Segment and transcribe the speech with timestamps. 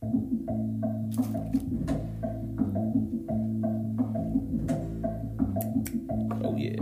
[0.00, 0.14] Oh
[6.56, 6.76] yeah.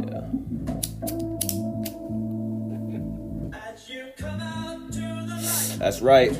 [5.78, 6.32] That's right.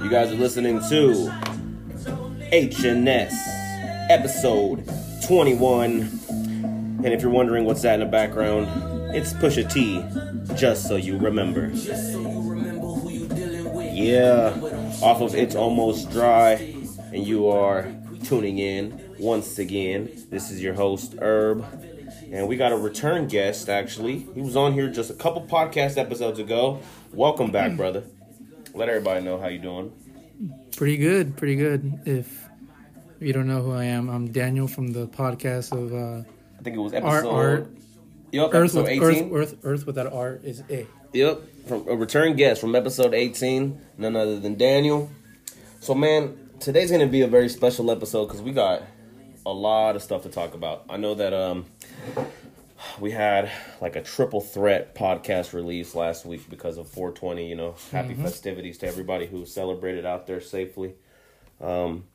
[0.00, 1.32] You guys are listening to
[2.52, 3.32] HNS
[4.08, 4.88] episode
[5.26, 6.20] 21.
[7.02, 8.68] And if you're wondering what's that in the background,
[9.14, 10.04] it's Pusha T,
[10.54, 11.70] just so you remember.
[13.92, 14.50] Yeah,
[15.02, 16.52] off of It's Almost Dry,
[17.12, 17.86] and you are
[18.24, 20.10] tuning in once again.
[20.30, 21.64] This is your host, Herb,
[22.30, 24.20] and we got a return guest actually.
[24.34, 26.80] He was on here just a couple podcast episodes ago.
[27.12, 28.04] Welcome back, brother.
[28.74, 29.92] Let everybody know how you doing.
[30.76, 32.00] Pretty good, pretty good.
[32.04, 32.48] If
[33.20, 36.76] you don't know who I am, I'm Daniel from the podcast of uh, I think
[36.76, 37.30] it was Art episode.
[37.30, 37.68] Art.
[38.32, 39.02] Yep, Earth episode with 18.
[39.02, 40.86] Earth, Earth, Earth without art is A.
[41.14, 45.12] Yep, from a return guest from episode 18, none other than Daniel.
[45.78, 48.82] So, man, today's gonna be a very special episode because we got
[49.46, 50.84] a lot of stuff to talk about.
[50.90, 51.66] I know that um
[52.98, 53.48] we had
[53.80, 57.48] like a triple threat podcast release last week because of 420.
[57.48, 60.94] You know, happy festivities to everybody who celebrated out there safely.
[61.60, 62.06] Um,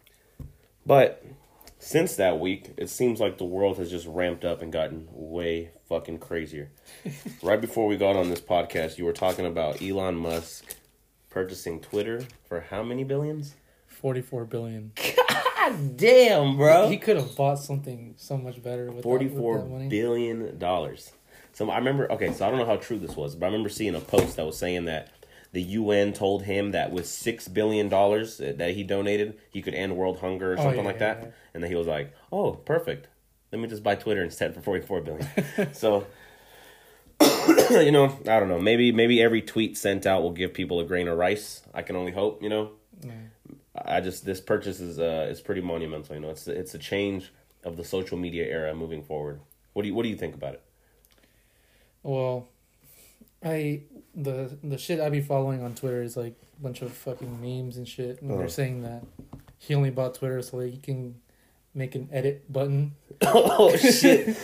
[0.85, 1.23] but
[1.77, 5.69] since that week, it seems like the world has just ramped up and gotten way
[5.87, 6.69] fucking crazier.
[7.43, 10.75] Right before we got on this podcast, you were talking about Elon Musk
[11.29, 13.55] purchasing Twitter for how many billions?
[13.87, 14.91] 44 billion.
[15.17, 16.89] God damn, bro.
[16.89, 19.21] He could have bought something so much better with, that, with
[19.81, 21.11] that billion dollars.
[21.53, 22.09] So I remember.
[22.11, 24.37] Okay, so I don't know how true this was, but I remember seeing a post
[24.37, 25.09] that was saying that
[25.51, 29.97] the UN told him that with six billion dollars that he donated, he could end
[29.97, 31.23] world hunger or Oh, something yeah, like yeah, that.
[31.23, 31.29] yeah.
[31.53, 33.07] And then he was like, "Oh, perfect.
[33.51, 35.27] Let me just buy Twitter instead for forty-four billion.
[35.73, 36.07] so.
[37.85, 38.59] you know, I don't know.
[38.59, 41.61] Maybe maybe every tweet sent out will give people a grain of rice.
[41.73, 42.41] I can only hope.
[42.43, 43.11] You know, Yeah.
[43.75, 46.15] I just this purchase is uh is pretty monumental.
[46.15, 47.31] You know, it's it's a change
[47.63, 49.41] of the social media era moving forward.
[49.73, 50.61] What do you what do you think about it?
[52.03, 52.47] Well,
[53.43, 53.81] I
[54.15, 57.77] the the shit I be following on Twitter is like a bunch of fucking memes
[57.77, 59.03] and shit, and they're saying that
[59.57, 61.15] he only bought Twitter so that he can
[61.73, 64.35] make an edit button, oh shit,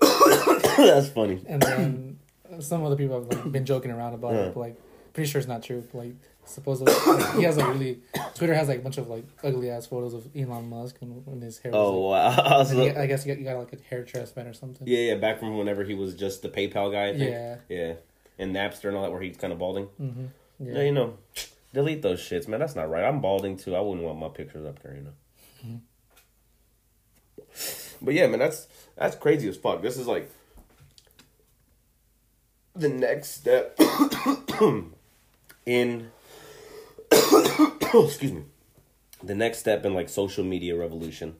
[0.76, 1.40] that's funny.
[1.46, 2.17] and then
[2.60, 4.40] some other people have like, been joking around about Yeah.
[4.46, 4.76] it, but like
[5.12, 5.82] pretty sure it's not true.
[5.92, 6.14] But, like
[6.44, 7.98] supposedly like, he has like really
[8.34, 11.40] Twitter has like a bunch of like ugly ass photos of Elon Musk and when
[11.42, 11.72] his hair.
[11.72, 14.48] Was, Oh wow, So- he- I guess you got, you got like a hair transplant
[14.48, 14.86] or something.
[14.86, 15.14] yeah, yeah.
[15.16, 17.08] Back from whenever he was just the PayPal guy.
[17.08, 17.30] I think.
[17.30, 17.56] Yeah.
[17.68, 17.92] yeah,
[18.38, 19.84] and Napster and all that, where he's kind of balding.
[19.98, 20.26] hmm
[20.58, 20.72] Yeah.
[20.74, 20.82] Yeah.
[20.82, 21.18] you know,
[21.74, 22.60] delete those shits, man.
[22.60, 23.04] That's not right.
[23.04, 23.76] I'm balding too.
[23.76, 25.12] I wouldn't want my pictures up there, you know.
[25.66, 25.76] Mm-hmm.
[28.00, 29.82] But yeah, man, that's that's crazy as fuck.
[29.82, 30.30] This is like
[32.78, 33.78] the next step
[35.66, 36.10] in
[37.12, 38.42] excuse me
[39.22, 41.34] the next step in like social media revolution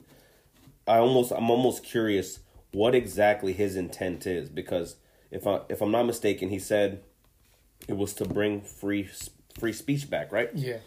[0.87, 2.39] i almost i'm almost curious
[2.71, 4.95] what exactly his intent is because
[5.31, 7.01] if i if i'm not mistaken he said
[7.87, 9.07] it was to bring free
[9.57, 10.77] free speech back right Yeah.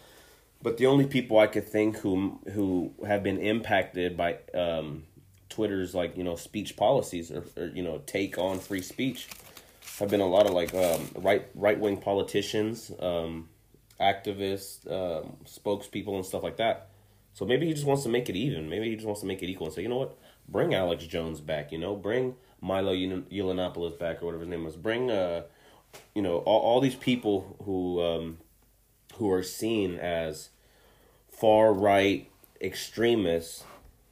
[0.63, 5.05] but the only people I could think who who have been impacted by um,
[5.49, 9.29] Twitter's like you know speech policies or, or you know take on free speech
[10.03, 13.49] have been a lot of like um, right right wing politicians, um,
[14.01, 16.89] activists, um, spokespeople, and stuff like that.
[17.35, 18.69] So maybe he just wants to make it even.
[18.69, 20.19] Maybe he just wants to make it equal and say, you know what,
[20.49, 21.71] bring Alex Jones back.
[21.71, 24.75] You know, bring Milo Yiann- Yiannopoulos back or whatever his name was.
[24.75, 25.43] Bring uh,
[26.17, 28.39] you know all, all these people who um,
[29.19, 30.49] who are seen as
[31.31, 32.29] far right
[32.61, 33.63] extremists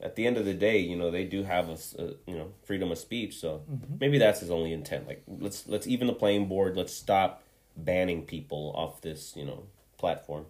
[0.03, 1.77] at the end of the day you know they do have a,
[2.27, 3.63] you know freedom of speech so
[4.01, 7.43] maybe that's his only intent like let's let's even the playing board let's stop
[7.77, 9.65] banning people off this you know
[9.99, 10.45] platform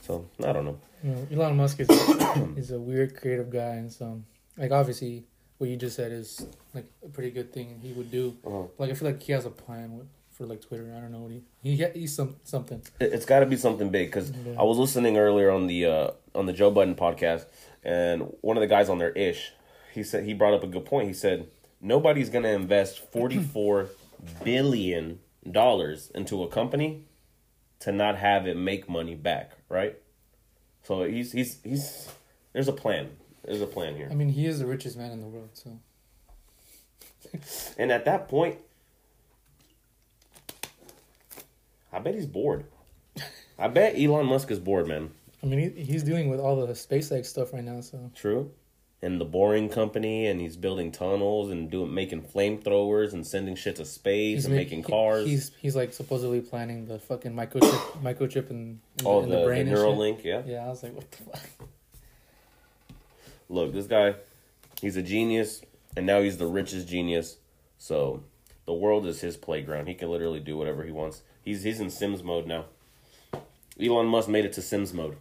[0.00, 1.90] so i don't know You know, Elon Musk is
[2.56, 4.22] is a weird creative guy, and so
[4.56, 5.24] like obviously
[5.58, 8.34] what you just said is like a pretty good thing he would do.
[8.44, 8.64] Uh-huh.
[8.78, 10.92] Like I feel like he has a plan with, for like Twitter.
[10.96, 12.80] I don't know what he he he's some something.
[12.98, 14.58] It- it's got to be something big because Yeah.
[14.58, 17.44] I was listening earlier on the uh, on the Joe Budden podcast,
[17.86, 19.52] and one of the guys on there, Ish,
[19.94, 21.06] he said he brought up a good point.
[21.06, 21.46] He said
[21.80, 23.90] nobody's going to invest forty four
[24.44, 27.04] billion dollars into a company
[27.78, 29.96] to not have it make money back, right?
[30.82, 32.08] So he's he's he's
[32.52, 33.10] there's a plan.
[33.44, 35.50] There's a plan here, I mean, he is the richest man in the world.
[35.52, 35.78] So
[37.78, 38.58] and at that point,
[41.92, 42.64] I bet he's bored.
[43.56, 45.10] I bet Elon Musk is bored, man.
[45.42, 47.80] I mean, he, he's dealing with all the SpaceX stuff right now.
[47.80, 48.50] So True.
[49.02, 53.76] and the boring company, and he's building tunnels and doing making flamethrowers and sending shit
[53.76, 55.26] to space and ma- making he- cars.
[55.26, 59.40] he's he's like supposedly planning the fucking microchip microchip in, in, oh, in the, the
[59.42, 59.68] the, brain.
[59.68, 59.78] and shit.
[59.78, 60.42] Neuralink, yeah.
[60.46, 61.68] Yeah, I was like, what the fuck?
[63.48, 64.14] Look, this guy,
[64.80, 65.62] he's a genius,
[65.96, 67.36] and now he's the richest genius.
[67.78, 68.24] So
[68.64, 69.86] the world is his playground.
[69.86, 71.22] He can literally do whatever he wants.
[71.44, 72.64] He's he's in Sims mode now.
[73.80, 75.16] Elon Musk made it to Sims mode.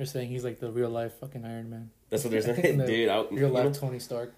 [0.00, 1.90] They're saying he's like the real life fucking Iron Man.
[2.08, 3.10] That's what they're saying, dude.
[3.10, 4.32] I, Real life know, Tony Stark.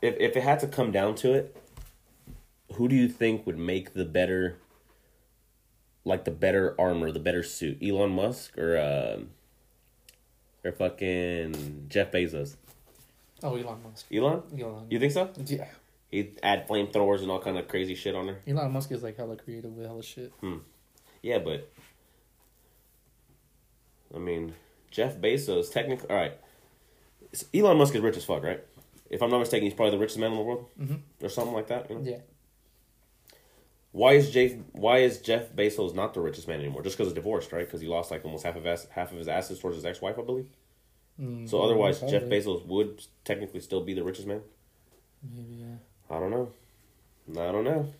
[0.00, 1.56] if if it had to come down to it,
[2.74, 4.58] who do you think would make the better,
[6.04, 9.22] like the better armor, the better suit, Elon Musk or uh,
[10.64, 12.54] or fucking Jeff Bezos?
[13.42, 14.06] Oh, Elon Musk.
[14.14, 14.86] Elon, Elon.
[14.88, 15.30] you think so?
[15.46, 15.66] yeah.
[16.12, 18.38] He'd add flamethrowers and all kind of crazy shit on there.
[18.46, 20.32] Elon Musk is like hella creative with hella shit.
[20.38, 20.58] Hmm.
[21.22, 21.72] Yeah, but
[24.14, 24.54] I mean,
[24.96, 26.08] Jeff Bezos technically.
[26.10, 26.32] All right,
[27.54, 28.62] Elon Musk is rich as fuck, right?
[29.10, 31.00] If I'm not mistaken, he's probably the richest man in the world, Mhm.
[31.22, 31.88] or something like that.
[31.90, 32.02] You know?
[32.02, 32.18] Yeah.
[33.92, 36.82] Why is Jeff Why is Jeff Bezos not the richest man anymore?
[36.82, 37.64] Just because he's divorced, right?
[37.66, 40.00] Because he lost like almost half of his, half of his assets towards his ex
[40.00, 40.46] wife, I believe.
[41.20, 42.24] Mm, So otherwise, Jeff.
[42.24, 44.42] Bezos would technically still be the richest man.
[45.22, 45.76] Maybe yeah.
[46.10, 46.52] I don't know.
[47.32, 47.92] I don't know.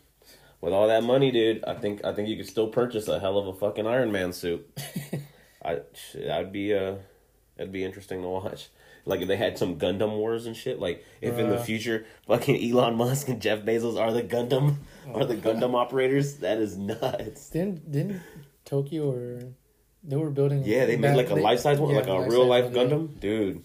[0.60, 3.38] With all that money, dude, I think I think you could still purchase a hell
[3.38, 4.69] of a fucking Iron Man suit.
[5.66, 6.96] I shit, that'd be uh,
[7.56, 8.68] that'd be interesting to watch.
[9.04, 10.80] Like if they had some Gundam wars and shit.
[10.80, 14.76] Like if in the future, fucking Elon Musk and Jeff Bezos are the Gundam,
[15.14, 16.36] are the Gundam operators.
[16.38, 17.50] That is nuts.
[17.50, 18.20] Didn't didn't
[18.64, 19.42] Tokyo or
[20.02, 20.62] they were building?
[20.64, 22.82] Yeah, they made like a life size one, yeah, like a real life yeah.
[22.82, 23.62] Gundam, dude.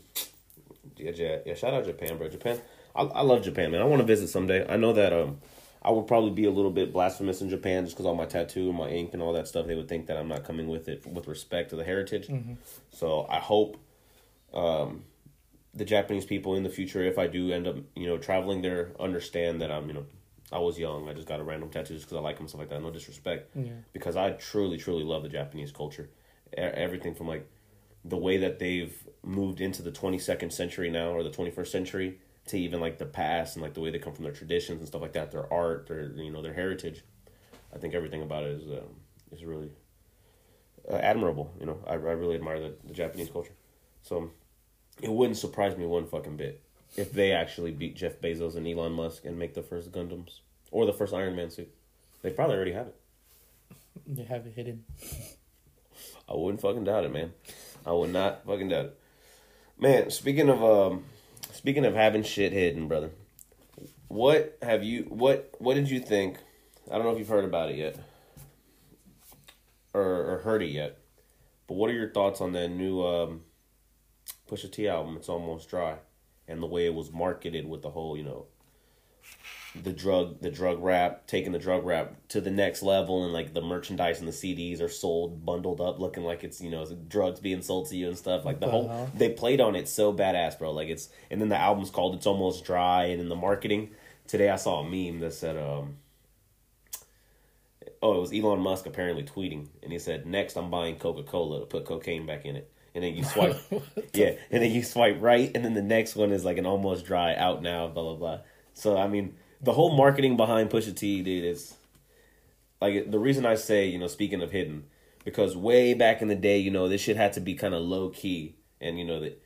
[0.97, 1.53] Yeah, yeah, yeah.
[1.55, 2.29] Shout out Japan, bro.
[2.29, 2.61] Japan,
[2.95, 3.81] I, I love Japan, man.
[3.81, 4.65] I want to visit someday.
[4.67, 5.39] I know that um,
[5.81, 8.69] I would probably be a little bit blasphemous in Japan just because all my tattoo
[8.69, 9.65] and my ink and all that stuff.
[9.65, 12.27] They would think that I'm not coming with it with respect to the heritage.
[12.27, 12.53] Mm-hmm.
[12.91, 13.77] So I hope,
[14.53, 15.03] um,
[15.73, 18.91] the Japanese people in the future, if I do end up, you know, traveling there,
[18.99, 20.05] understand that I'm, you know,
[20.51, 21.07] I was young.
[21.09, 22.81] I just got a random tattoo just because I like them stuff like that.
[22.81, 23.71] No disrespect Yeah.
[23.93, 26.09] because I truly, truly love the Japanese culture.
[26.55, 27.47] E- Everything from like
[28.03, 28.93] the way that they've
[29.23, 33.55] moved into the 22nd century now or the 21st century to even like the past
[33.55, 35.87] and like the way they come from their traditions and stuff like that, their art,
[35.87, 37.03] their you know their heritage.
[37.73, 38.95] I think everything about it is um,
[39.31, 39.71] is really
[40.89, 41.53] uh, admirable.
[41.59, 43.53] You know, I, I really admire the, the Japanese culture.
[44.01, 44.31] So
[45.01, 46.61] it wouldn't surprise me one fucking bit
[46.97, 50.39] if they actually beat Jeff Bezos and Elon Musk and make the first Gundams
[50.71, 51.71] or the first Iron Man suit.
[52.21, 52.95] They probably already have it.
[54.07, 54.83] They have it hidden.
[56.29, 57.33] I wouldn't fucking doubt it, man.
[57.85, 58.99] I would not fucking doubt it.
[59.79, 61.03] Man, speaking of um
[61.61, 63.11] speaking of having shit hidden, brother.
[64.07, 66.39] What have you what what did you think?
[66.89, 67.97] I don't know if you've heard about it yet.
[69.93, 70.97] Or or heard it yet.
[71.67, 73.41] But what are your thoughts on that new um
[74.49, 75.97] Pusha T album, It's Almost Dry,
[76.47, 78.47] and the way it was marketed with the whole, you know,
[79.73, 83.53] the drug the drug rap taking the drug rap to the next level and like
[83.53, 87.39] the merchandise and the CDs are sold bundled up looking like it's you know drugs
[87.39, 88.43] being sold to you and stuff.
[88.43, 90.71] Like the the whole they played on it so badass bro.
[90.71, 93.91] Like it's and then the album's called it's almost dry and in the marketing
[94.27, 95.97] today I saw a meme that said um
[98.01, 101.65] oh it was Elon Musk apparently tweeting and he said next I'm buying Coca-Cola to
[101.65, 102.69] put cocaine back in it.
[102.93, 103.55] And then you swipe
[104.13, 107.05] yeah and then you swipe right and then the next one is like an almost
[107.05, 108.39] dry out now blah blah blah.
[108.73, 111.75] So I mean the whole marketing behind Pusha T, dude, is
[112.81, 114.85] like the reason I say, you know, speaking of hidden,
[115.23, 117.81] because way back in the day, you know, this shit had to be kind of
[117.81, 119.41] low key, and you know that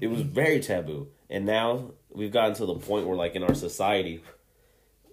[0.00, 0.32] it was mm-hmm.
[0.32, 1.08] very taboo.
[1.28, 4.22] And now we've gotten to the point where, like, in our society,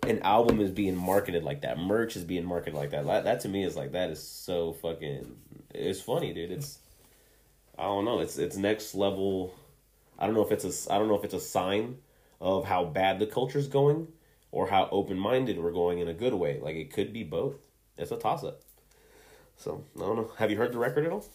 [0.04, 3.06] an album is being marketed like that, merch is being marketed like that.
[3.06, 5.36] That, that to me is like that is so fucking.
[5.74, 6.52] It's funny, dude.
[6.52, 6.80] It's
[7.78, 8.20] I don't know.
[8.20, 9.54] It's it's next level.
[10.18, 11.98] I don't know if it's a I don't know if it's a sign
[12.40, 14.08] of how bad the culture's going
[14.51, 16.60] or how open minded we're going in a good way.
[16.62, 17.56] Like it could be both.
[17.98, 18.62] It's a toss up.
[19.58, 20.32] So I don't know.
[20.38, 21.25] Have you heard the record at all?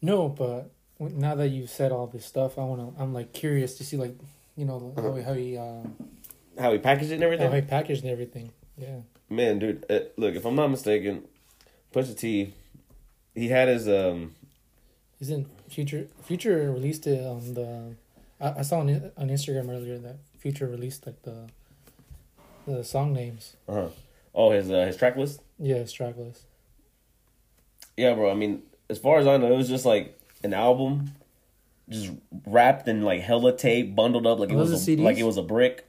[0.00, 2.90] No, but now that you've said all this stuff, I wanna.
[2.98, 4.14] I'm like curious to see like
[4.56, 5.82] you know how he how he uh,
[6.60, 7.50] How he packaged it and everything?
[7.50, 8.52] how he packaged and everything.
[8.78, 9.00] Yeah.
[9.30, 11.24] Man, dude, uh, look, if I'm not mistaken,
[11.92, 12.52] Pusha T,
[13.34, 14.34] he had his um
[15.20, 17.96] Isn't Future Future released it on the?
[18.40, 21.48] I, I saw on on Instagram earlier that Future released like the
[22.66, 23.56] the song names.
[23.68, 23.88] uh huh.
[24.34, 25.40] oh his uh, his track list.
[25.58, 26.42] Yeah, it's track list.
[27.96, 28.30] Yeah, bro.
[28.30, 31.12] I mean, as far as I know, it was just like an album,
[31.88, 32.10] just
[32.46, 35.36] wrapped in like hella tape, bundled up like it Those was a, like it was
[35.36, 35.86] a brick,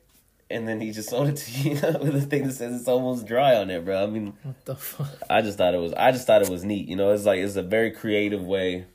[0.49, 3.25] and then he just sold it to you with a thing that says it's almost
[3.25, 4.03] dry on it, bro.
[4.03, 5.09] I mean, What the fuck?
[5.29, 6.87] I just thought it was I just thought it was neat.
[6.87, 8.85] You know, it's like it's a very creative way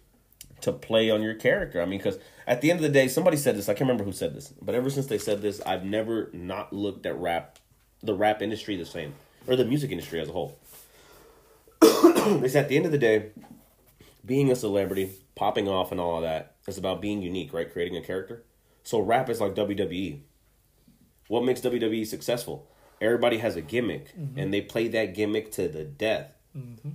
[0.61, 1.81] to play on your character.
[1.81, 3.69] I mean, because at the end of the day, somebody said this.
[3.69, 6.73] I can't remember who said this, but ever since they said this, I've never not
[6.73, 7.59] looked at rap,
[8.03, 9.15] the rap industry the same,
[9.47, 10.59] or the music industry as a whole.
[11.83, 13.31] it's at the end of the day,
[14.25, 17.73] being a celebrity, popping off, and all of that is about being unique, right?
[17.73, 18.43] Creating a character.
[18.83, 20.21] So rap is like WWE.
[21.29, 22.67] What makes WWE successful?
[23.01, 24.39] Everybody has a gimmick, mm-hmm.
[24.39, 26.33] and they play that gimmick to the death.
[26.57, 26.91] Mm-hmm.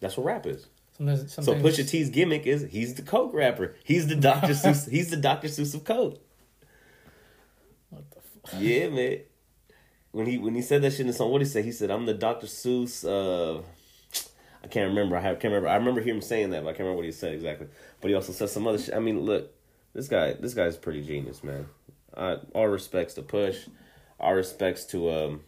[0.00, 0.66] That's what rap is.
[0.96, 3.76] Sometimes, So sometimes Pusha T's gimmick is he's the coke rapper.
[3.84, 4.48] He's the Dr.
[4.52, 4.88] Seuss.
[4.88, 5.48] He's the Dr.
[5.48, 6.20] Seuss of coke.
[7.90, 8.20] What the
[8.50, 8.60] fuck?
[8.60, 9.18] Yeah, man.
[10.16, 11.60] When he when he said that shit in the song, what did he say?
[11.60, 12.46] He said, "I'm the Dr.
[12.46, 13.60] Seuss." Uh,
[14.64, 15.14] I can't remember.
[15.14, 15.68] I have, can't remember.
[15.68, 17.66] I remember hearing him saying that, but I can't remember what he said exactly.
[18.00, 18.94] But he also said some other shit.
[18.94, 19.52] I mean, look,
[19.92, 21.66] this guy, this guy's pretty genius, man.
[22.14, 23.68] Uh, all respects to Push,
[24.18, 25.40] all respects to um,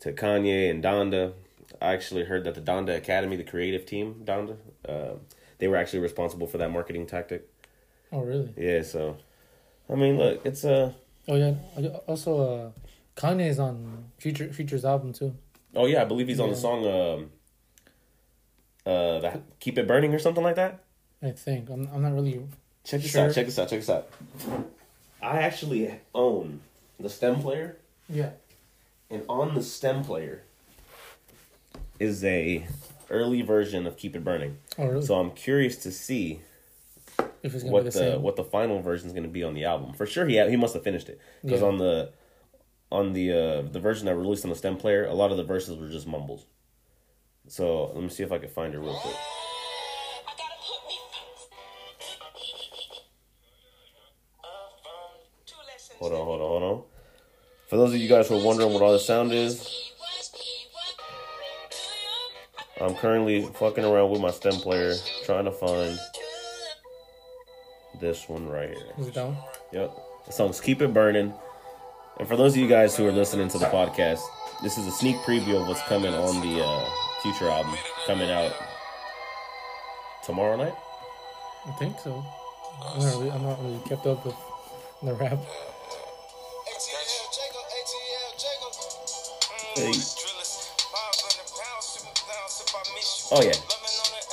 [0.00, 1.32] to Kanye and Donda.
[1.80, 5.14] I actually heard that the Donda Academy, the creative team, Donda, uh,
[5.56, 7.48] they were actually responsible for that marketing tactic.
[8.12, 8.52] Oh really?
[8.58, 9.16] Yeah, so
[9.88, 10.92] I mean, look, it's uh
[11.30, 11.54] Oh yeah.
[12.06, 12.70] Also, uh,
[13.16, 15.34] Kanye's on Future Future's album too.
[15.76, 17.30] oh yeah, I believe he's on the song um
[18.86, 20.80] uh that Keep It Burning or something like that.
[21.22, 21.88] I think I'm.
[21.92, 22.40] I'm not really.
[22.84, 23.26] Check this Sure.
[23.26, 24.08] out, check this out, check this out.
[25.22, 26.60] I actually own
[26.98, 27.76] the stem player,
[28.08, 28.30] Yeah.
[29.10, 30.42] and on the stem player
[31.98, 32.66] is a
[33.10, 34.56] early version of Keep It Burning.
[34.78, 35.04] Oh really?
[35.04, 36.40] So I'm curious to see
[37.42, 38.22] if it's gonna what be the, the, same.
[38.22, 39.92] what the final version is going to be on the album.
[39.92, 41.66] For sure, he ha- he must have finished it because Yeah.
[41.66, 42.10] on the
[42.90, 45.44] on the uh, the version that released on the stem player, a lot of the
[45.44, 46.46] verses were just mumbles.
[47.46, 49.16] So let me see if I can find it real quick.
[55.98, 56.82] Hold on, hold on, hold on.
[57.68, 59.92] For those of you guys who are wondering what all this sound is,
[62.80, 64.94] I'm currently fucking around with my stem player,
[65.24, 65.98] trying to find
[68.00, 68.94] this one right here.
[68.98, 69.36] Is it down?
[69.72, 69.94] Yep.
[70.26, 71.34] The song's Keep It Burning.
[72.20, 74.20] And for those of you guys who are listening to the podcast,
[74.62, 76.86] this is a sneak preview of what's coming on the uh,
[77.22, 77.74] future album
[78.06, 78.52] coming out
[80.22, 80.74] tomorrow night.
[81.66, 82.22] I think so.
[82.84, 83.30] I'm not really.
[83.30, 84.36] I'm not really kept up with
[85.02, 85.38] the rap.
[89.76, 89.92] Hey.
[93.32, 93.56] Oh yeah.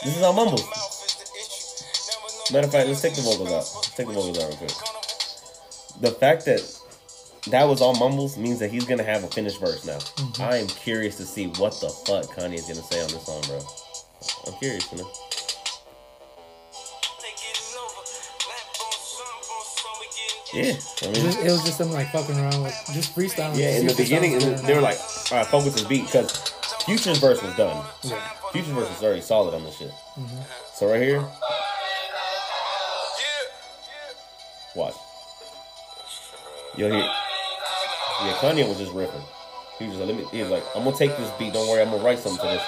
[0.03, 0.65] This is all mumbles.
[2.51, 3.53] Matter of fact, let's take the vocals out.
[3.53, 4.71] Let's take the vocals out real quick.
[6.01, 6.76] The fact that
[7.51, 9.97] that was all mumbles means that he's gonna have a finished verse now.
[9.97, 10.41] Mm-hmm.
[10.43, 13.41] I am curious to see what the fuck Kanye is gonna say on this song,
[13.47, 13.59] bro.
[14.47, 15.09] I'm curious, you know.
[20.53, 23.57] Yeah, I It was, it was just them like fucking around with just freestyling.
[23.57, 23.79] yeah.
[23.79, 24.97] In the beginning, sounds good they were like,
[25.31, 26.31] "All right, focus this beat," because
[26.85, 27.85] Future's verse was done.
[28.03, 28.21] Yeah.
[28.53, 29.91] Future's verse was already solid on this shit.
[29.91, 30.41] Mm-hmm.
[30.73, 31.19] So right here,
[34.73, 34.95] watch.
[36.77, 37.11] You'll hear.
[38.23, 39.21] Yeah, Kanye was just riffing.
[39.77, 40.31] He was like.
[40.31, 41.53] He was like, I'm gonna take this beat.
[41.53, 42.63] Don't worry, I'm gonna write something to this.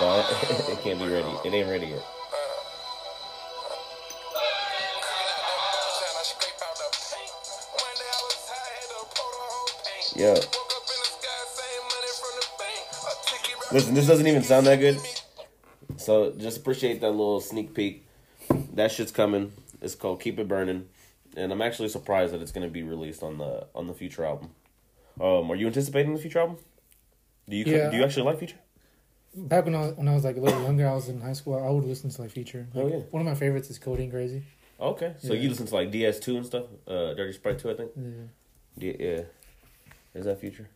[0.00, 0.26] But
[0.70, 1.28] it can't be ready.
[1.44, 2.04] It ain't ready yet.
[10.16, 10.36] Yeah.
[13.72, 14.98] Listen, this doesn't even sound that good.
[15.96, 18.06] So just appreciate that little sneak peek.
[18.74, 19.52] That shit's coming.
[19.82, 20.88] It's called Keep It Burning,
[21.36, 24.50] and I'm actually surprised that it's gonna be released on the on the future album.
[25.20, 26.58] Um, are you anticipating the future album?
[27.48, 27.90] Do you Yeah.
[27.90, 28.58] do you actually like Future?
[29.36, 31.32] Back when I was, when I was like a little younger, I was in high
[31.32, 31.54] school.
[31.56, 32.66] I would listen to like Future.
[32.72, 32.98] Like, Oh, yeah.
[33.10, 34.42] One of my favorites is Codeine Crazy.
[34.80, 35.40] Okay, so Yeah.
[35.42, 37.90] you listen to like DS2 and stuff, uh, Dirty Sprite 2, I think.
[37.96, 38.10] Yeah.
[38.78, 39.22] D- yeah,
[40.14, 40.68] is that Future?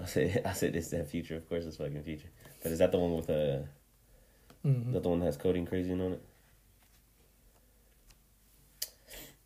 [0.00, 1.36] I said I said it's that Future.
[1.36, 2.28] Of course, it's fucking Future.
[2.62, 3.66] But is that the one with uh, is
[4.62, 6.22] hmm that the one that has codeine crazy on it?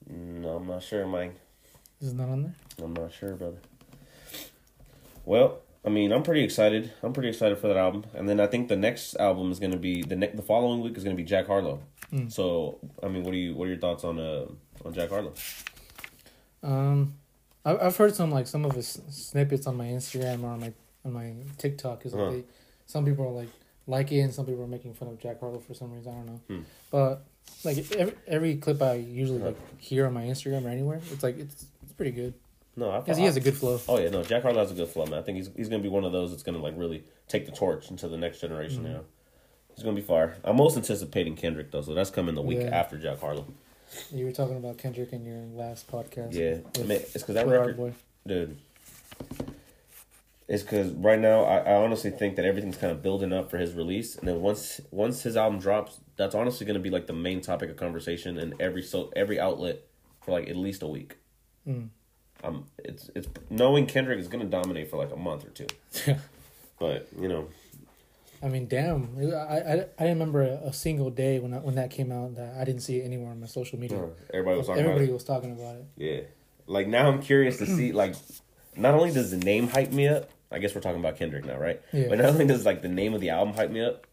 [0.08, 1.34] No, I'm not sure, Mike.
[2.00, 2.54] Is it not on there?
[2.82, 3.58] I'm not sure, brother.
[5.24, 6.92] Well, I mean, I'm pretty excited.
[7.02, 9.76] I'm pretty excited for that album, and then I think the next album is gonna
[9.76, 11.80] be the ne- the following week is gonna be Jack Harlow.
[12.12, 12.30] Mm.
[12.30, 14.46] So, I mean, what do you what are your thoughts on uh
[14.84, 15.32] on Jack Harlow?
[16.62, 17.14] Um,
[17.64, 20.72] I, I've heard some like some of his snippets on my Instagram or on my
[21.04, 22.04] on my TikTok.
[22.06, 22.30] Is Uh-huh.
[22.30, 22.44] they,
[22.86, 23.48] some people are like
[23.86, 26.12] like it, and some people are making fun of Jack Harlow for some reason.
[26.12, 26.60] I don't know, Hmm.
[26.90, 27.24] but
[27.64, 31.38] like every every clip I usually like hear on my Instagram or anywhere, it's like
[31.38, 32.34] it's it's pretty good
[32.76, 33.80] No, I, because he has a good flow.
[33.88, 35.18] Oh yeah, no, Jack Harlow has a good flow, man.
[35.18, 37.52] I think he's he's gonna be one of those that's gonna like really take the
[37.52, 38.78] torch into the next generation.
[38.78, 38.86] Mm-hmm.
[38.86, 39.04] You know,
[39.74, 40.36] he's gonna be fire.
[40.44, 42.76] I'm most anticipating Kendrick though, so that's coming the week Yeah.
[42.76, 43.46] after Jack Harlow.
[44.12, 46.34] You were talking about Kendrick in your last podcast.
[46.34, 47.92] Yeah, I mean, it's because that record, Boy.
[48.26, 48.56] dude.
[50.48, 53.58] Is because right now I, I honestly think that everything's kind of building up for
[53.58, 57.06] his release, and then once once his album drops, that's honestly going to be like
[57.06, 59.82] the main topic of conversation in every so every outlet
[60.22, 61.16] for like at least a week.
[61.66, 61.88] Mm.
[62.44, 65.66] Um, it's it's knowing Kendrick is going to dominate for like a month or two,
[66.06, 66.18] Yeah.
[66.78, 67.48] but you know,
[68.42, 69.16] I mean, damn.
[69.34, 72.54] I I, I remember a, a single day when I, when that came out that
[72.56, 73.98] I didn't see it anywhere on my social media.
[73.98, 75.14] uh, everybody was talking Everybody about it.
[75.14, 75.86] was talking about it.
[75.96, 76.20] Yeah,
[76.66, 78.14] like now I'm curious to see like,
[78.76, 80.30] not only does the name hype me up.
[80.56, 81.80] I guess we're talking about Kendrick now, right?
[81.92, 82.06] Yeah.
[82.08, 84.06] But not only does like the name of the album hype me up,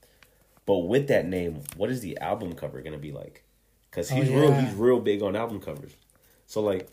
[0.66, 3.44] but with that name, what is the album cover gonna be like?
[3.90, 5.94] Because Oh, he's real, he's real big on album covers.
[6.48, 6.90] So like,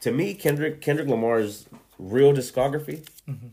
[0.00, 1.66] to me, Kendrick Kendrick Lamar's
[1.98, 3.46] real discography, Mm-hmm.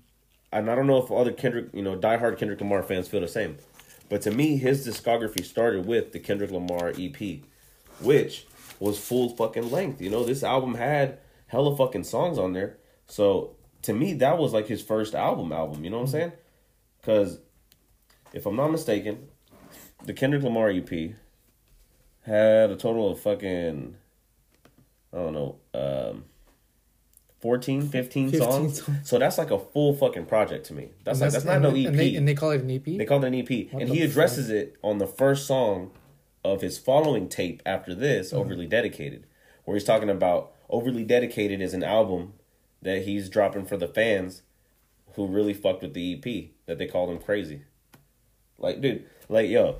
[0.52, 3.28] and I don't know if other Kendrick, you know, diehard Kendrick Lamar fans feel the
[3.28, 3.58] same,
[4.10, 7.40] but to me, his discography started with the Kendrick Lamar EP,
[8.02, 8.46] which
[8.80, 10.02] was full fucking length.
[10.02, 12.78] You know, this album had hella fucking songs on there.
[13.08, 15.84] So to me, that was like his first album album.
[15.84, 16.32] You know what I'm saying?
[17.00, 17.40] Because
[18.34, 19.28] if I'm not mistaken,
[20.06, 20.90] the Kendrick Lamar EP
[22.26, 23.96] had a total of fucking
[25.14, 26.26] I don't know, um
[27.42, 28.82] 14, 15, 15 songs.
[28.84, 29.00] songs.
[29.10, 30.92] So that's like a full fucking project to me.
[31.04, 31.88] That's And like that's not and, no EP.
[31.88, 32.86] And they, and they call it an EP.
[32.86, 35.92] They call it an EP, What and he addresses it on the first song
[36.46, 38.38] of his following tape after this, Mm-hmm.
[38.38, 39.26] "Overly Dedicated,"
[39.66, 42.34] where he's talking about "Overly Dedicated" is an album
[42.84, 44.42] that he's dropping for the fans
[45.16, 47.62] who really fucked with the EP that they called him crazy.
[48.58, 49.80] Like, dude, like yo,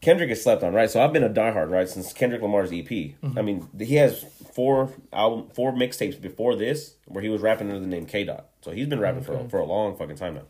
[0.00, 0.88] Kendrick is slept on, right?
[0.90, 2.86] So I've been a diehard, right, since Kendrick Lamar's EP.
[2.88, 3.38] Mm-hmm.
[3.38, 7.80] I mean, he has four album, four mixtapes before this where he was rapping under
[7.80, 8.48] the name K Dot.
[8.62, 9.42] So he's been rapping Okay.
[9.44, 10.42] for for a long fucking time now.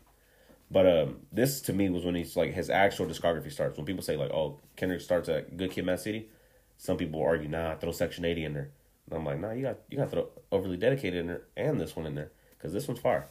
[0.71, 3.75] But um, this to me was when he's like his actual discography starts.
[3.77, 6.29] When people say like, "Oh, Kendrick starts at Good Kid, Mad City,"
[6.77, 8.69] some people argue, "Nah, throw Section 80 in there."
[9.09, 11.79] And I'm like, "Nah, you got you got to throw Overly Dedicated in there and
[11.79, 13.27] this one in there because this one's fire."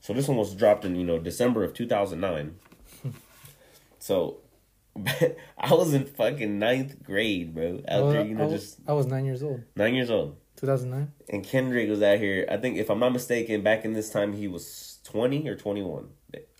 [0.00, 2.56] So this one was dropped in you know December of 2009.
[3.98, 4.38] so
[5.58, 7.80] I was in fucking ninth grade, bro.
[7.88, 9.62] Out Well, there, you know, I, was, just I was nine years old.
[9.76, 10.36] nine years old.
[10.56, 11.10] 2009.
[11.30, 12.46] And Kendrick was out here.
[12.48, 16.08] I think, if I'm not mistaken, back in this time he was 20 or 21.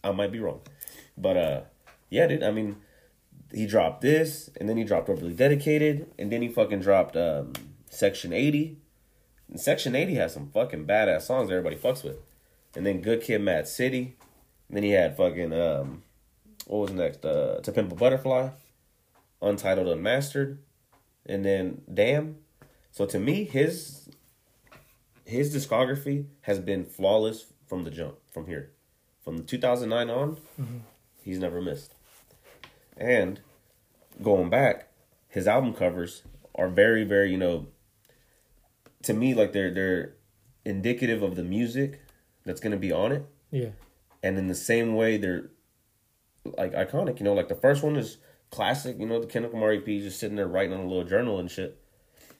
[0.02, 0.62] I might be wrong,
[1.16, 1.60] but uh,
[2.10, 2.42] yeah, dude.
[2.42, 2.76] I mean,
[3.54, 7.52] he dropped this, and then he dropped Overly Dedicated, and then he fucking dropped um,
[7.92, 8.78] Section 80.
[9.50, 12.16] And Section 80 has some fucking badass songs everybody fucks with,
[12.74, 14.16] and then Good Kid, Mad City.
[14.68, 16.02] And then he had fucking um,
[16.66, 17.24] what was next?
[17.24, 18.48] Uh, To Pimp a Butterfly,
[19.42, 20.58] Untitled Unmastered,
[21.26, 22.36] and then Damn.
[22.90, 24.08] So to me, his
[25.24, 28.70] his discography has been flawless from the jump, from here,
[29.22, 30.36] from the 2009 on.
[31.22, 31.94] He's never missed.
[32.96, 33.40] And
[34.22, 34.88] going back,
[35.28, 36.22] his album covers
[36.54, 37.66] are very, very, you know,
[39.02, 40.14] to me like they're they're
[40.64, 42.00] indicative of the music
[42.44, 43.70] that's gonna be on it, Yeah.
[44.22, 45.50] and in the same way they're
[46.58, 47.18] like iconic.
[47.18, 48.18] You know, like the first one is
[48.50, 48.98] classic.
[48.98, 51.50] You know, the Kendrick Lamar EP just sitting there writing on a little journal and
[51.50, 51.78] shit.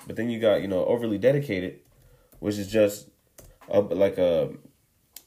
[0.07, 1.81] But then you got you know overly dedicated,
[2.41, 3.09] which is just
[3.69, 4.51] a, like a,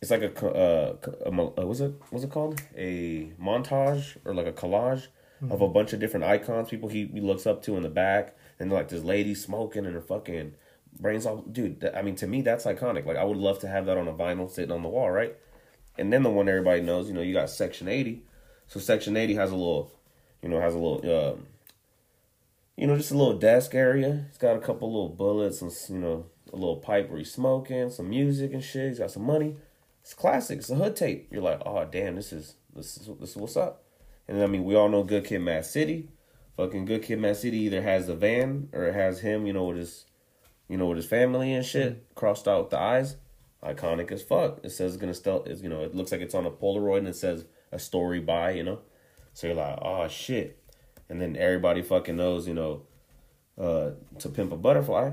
[0.02, 0.96] it's like a, uh,
[1.26, 5.08] a, mo- uh what's it what's it called a montage or like a collage
[5.50, 8.36] of a bunch of different icons, people he, he looks up to in the back,
[8.60, 10.54] and like this lady smoking and her fucking
[11.00, 11.90] brains all dude.
[11.96, 13.06] I mean, to me that's iconic.
[13.06, 15.36] Like I would love to have that on a vinyl sitting on the wall, right?
[15.98, 18.24] And then the one everybody knows, you know, you got Section eighty.
[18.68, 19.92] So Section eighty has a little,
[20.42, 21.34] you know, has a little.
[21.34, 21.48] Um,
[22.78, 24.26] you know, just a little desk area.
[24.28, 27.90] it's got a couple little bullets and you know a little pipe where he's smoking,
[27.90, 28.90] some music and shit.
[28.90, 29.56] He's got some money.
[30.02, 30.60] It's classic.
[30.60, 31.30] It's a hood tape.
[31.32, 33.84] You're like, oh damn, this is this is this is what's up.
[34.28, 36.10] And I mean, we all know Good Kid, Mad City.
[36.58, 39.46] Fucking Good Kid, Mad City either has the van or it has him.
[39.46, 40.06] You know, with his,
[40.68, 42.14] you know, with his family and shit mm-hmm.
[42.16, 43.18] crossed out with the eyes.
[43.64, 44.60] Iconic as fuck.
[44.64, 45.44] It says it's gonna still.
[45.46, 48.20] It's you know, it looks like it's on a Polaroid and it says a story
[48.20, 48.52] by.
[48.52, 48.80] You know,
[49.34, 50.62] so you're like, oh shit
[51.10, 52.82] and then everybody fucking knows, you know,
[53.60, 55.12] uh, to pimp a butterfly,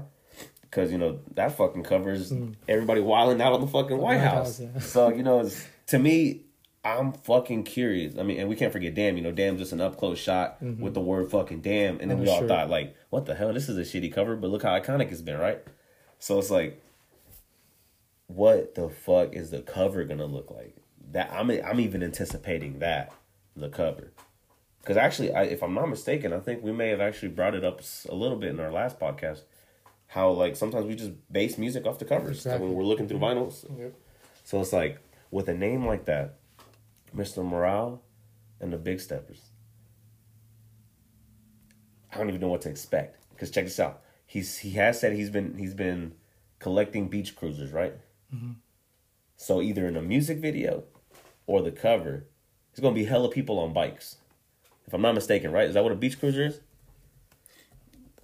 [0.62, 2.54] because you know that fucking covers mm.
[2.68, 4.58] everybody wilding out on the fucking White White House.
[4.58, 4.80] House, yeah.
[4.80, 6.42] So you know, it's, to me,
[6.84, 8.18] I'm fucking curious.
[8.18, 9.16] I mean, and we can't forget damn.
[9.16, 10.82] You know, damn, just an up close shot mm-hmm.
[10.82, 12.48] with the word fucking damn, and then Oh, we all sure.
[12.48, 13.52] thought like, what the hell?
[13.52, 15.62] This is a shitty cover, but look how iconic it's been, right?
[16.18, 16.82] So it's like,
[18.26, 20.76] what the fuck is the cover gonna look like?
[21.12, 23.12] That I'm I'm even anticipating that
[23.54, 24.12] the cover.
[24.80, 27.64] Because actually, I, if I'm not mistaken, I think we may have actually brought it
[27.64, 29.42] up a little bit in our last podcast.
[30.08, 32.66] How like sometimes we just base music off the covers Exactly.
[32.66, 33.38] when we're looking through mm-hmm.
[33.38, 33.78] vinyls.
[33.78, 33.94] Yep.
[34.44, 34.98] So it's like
[35.30, 36.34] with a name like that,
[37.16, 37.44] Mr.
[37.44, 38.02] Morale
[38.60, 39.50] and the Big Steppers.
[42.12, 43.18] I don't even know what to expect.
[43.30, 46.14] Because check this out, he's he has said he's been he's been
[46.58, 47.94] collecting beach cruisers, right?
[49.36, 50.84] So either in a music video
[51.46, 52.26] or the cover,
[52.70, 54.16] it's gonna be hella people on bikes.
[54.86, 55.68] If I'm not mistaken, right?
[55.68, 56.60] Is that what a beach cruiser is?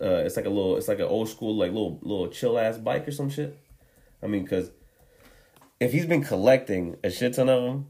[0.00, 2.78] Uh, it's like a little, it's like an old school, like little, little chill ass
[2.78, 3.58] bike or some shit.
[4.22, 4.70] I mean, cause
[5.80, 7.86] if he's been collecting a shit ton of them,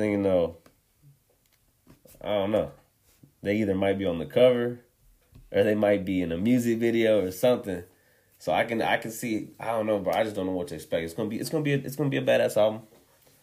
[0.00, 0.56] then you know,
[2.20, 2.72] I don't know.
[3.42, 4.80] They either might be on the cover,
[5.52, 7.84] or they might be in a music video or something.
[8.38, 10.12] So I can I can see I don't know, bro.
[10.14, 11.04] I just don't know what to expect.
[11.04, 12.82] It's gonna be it's gonna be a, it's gonna be a badass album.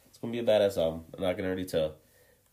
[0.08, 1.96] It's gonna be a badass album, and I can already tell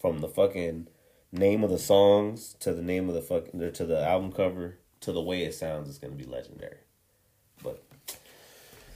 [0.01, 0.89] from the fucking
[1.31, 5.13] name of the songs to the name of the fucking to the album cover to
[5.13, 5.89] the way it sounds.
[5.89, 6.79] It's gonna be legendary.
[7.63, 7.83] But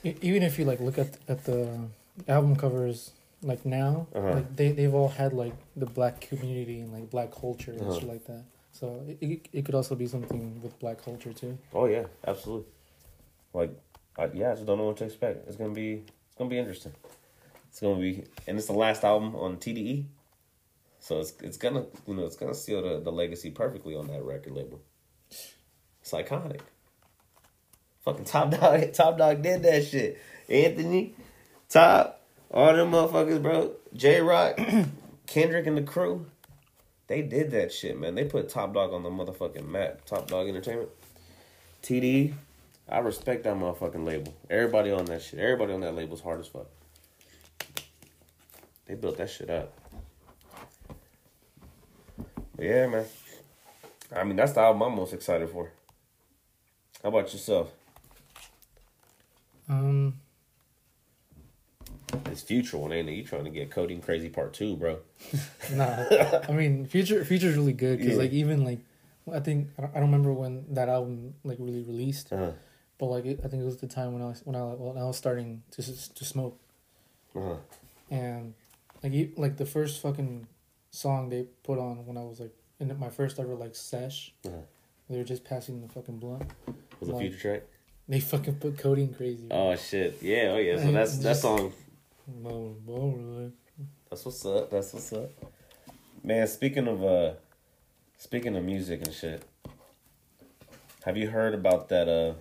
[0.02, 1.78] Even if you like look at at the
[2.26, 4.32] album covers like now, Uh-huh.
[4.34, 7.98] like they they've all had like the black community and like black culture and Uh-huh.
[8.00, 8.44] shit like that.
[8.72, 11.58] So it, it it could also be something with black culture too.
[11.72, 12.66] oh yeah, absolutely.
[13.52, 13.70] Like
[14.18, 15.46] I, yeah, I just don't know what to expect.
[15.48, 16.92] It's gonna be it's gonna be interesting.
[17.70, 20.06] It's gonna be and it's the last album on TDE.
[21.00, 24.22] So it's it's gonna you know it's gonna seal the, the legacy perfectly on that
[24.22, 24.80] record label.
[25.28, 26.60] It's iconic.
[28.04, 30.18] Fucking Top Dog Top Dog did that shit.
[30.48, 31.14] Anthony,
[31.68, 32.15] Top,
[32.50, 33.72] all them motherfuckers, bro.
[33.94, 34.58] Jay Rock,
[35.26, 36.26] Kendrick and the crew.
[37.08, 38.14] They did that shit, man.
[38.14, 40.04] They put Top Dog on the motherfucking map.
[40.06, 40.88] Top Dog Entertainment.
[41.82, 42.34] TD,
[42.88, 44.34] I respect that motherfucking label.
[44.50, 45.38] Everybody on that shit.
[45.38, 46.66] Everybody on that label's hard as fuck.
[48.86, 49.72] They built that shit up.
[52.56, 53.04] But yeah, man.
[54.14, 55.70] I mean, that's the album I'm most excited for.
[57.02, 57.72] How about yourself?
[59.68, 60.20] Um,
[62.36, 63.12] It's future one, ain't it?
[63.12, 64.98] You trying to get codeine crazy part two, bro?
[65.72, 66.04] nah,
[66.46, 68.18] I mean future future's really good because Yeah.
[68.24, 68.80] like even like
[69.32, 72.52] I think I don't, I don't remember when that album like really released, Uh-huh.
[72.98, 74.98] but like it, I think it was the time when I was when I when
[74.98, 76.60] I was starting to to smoke
[77.34, 77.56] Uh-huh.
[78.10, 78.52] and
[79.02, 80.46] like like the first fucking
[80.90, 84.56] song they put on when I was like in my first ever like sesh, Uh-huh.
[85.08, 86.50] they were just passing the fucking blunt.
[87.00, 87.62] Was a future track?
[88.08, 89.46] They fucking put codeine crazy.
[89.50, 90.18] Oh shit.
[90.20, 90.76] Yeah, oh yeah.
[90.84, 91.85] So that's that song Well, well, really.
[94.10, 94.70] That's what's up.
[94.70, 95.30] That's what's up.
[96.24, 97.32] Man, speaking of uh
[98.18, 99.44] speaking of music and shit.
[101.04, 102.34] Have you heard about that uh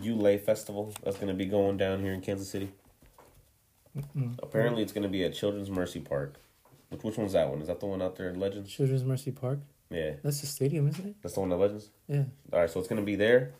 [0.00, 2.70] Ulay festival that's gonna be going down here in Kansas City?
[3.98, 4.38] Mm-mm.
[4.40, 6.36] Apparently it's gonna be at Children's Mercy Park.
[6.90, 7.60] Which which one's that one?
[7.60, 8.70] Is that the one out there in Legends?
[8.70, 9.58] Children's Mercy Park.
[9.90, 10.12] Yeah.
[10.22, 11.16] That's the stadium, isn't it?
[11.20, 11.90] That's the one at Legends?
[12.06, 12.24] Yeah.
[12.52, 13.54] Alright, so it's gonna be there.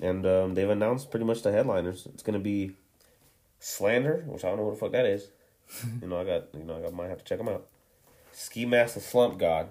[0.00, 2.06] And um, they've announced pretty much the headliners.
[2.14, 2.76] It's gonna be
[3.62, 5.30] Slander, which I don't know what the fuck that is.
[6.02, 7.66] you know, I got you know, I got, might have to check them out.
[8.32, 9.68] Ski Mask the Slump God,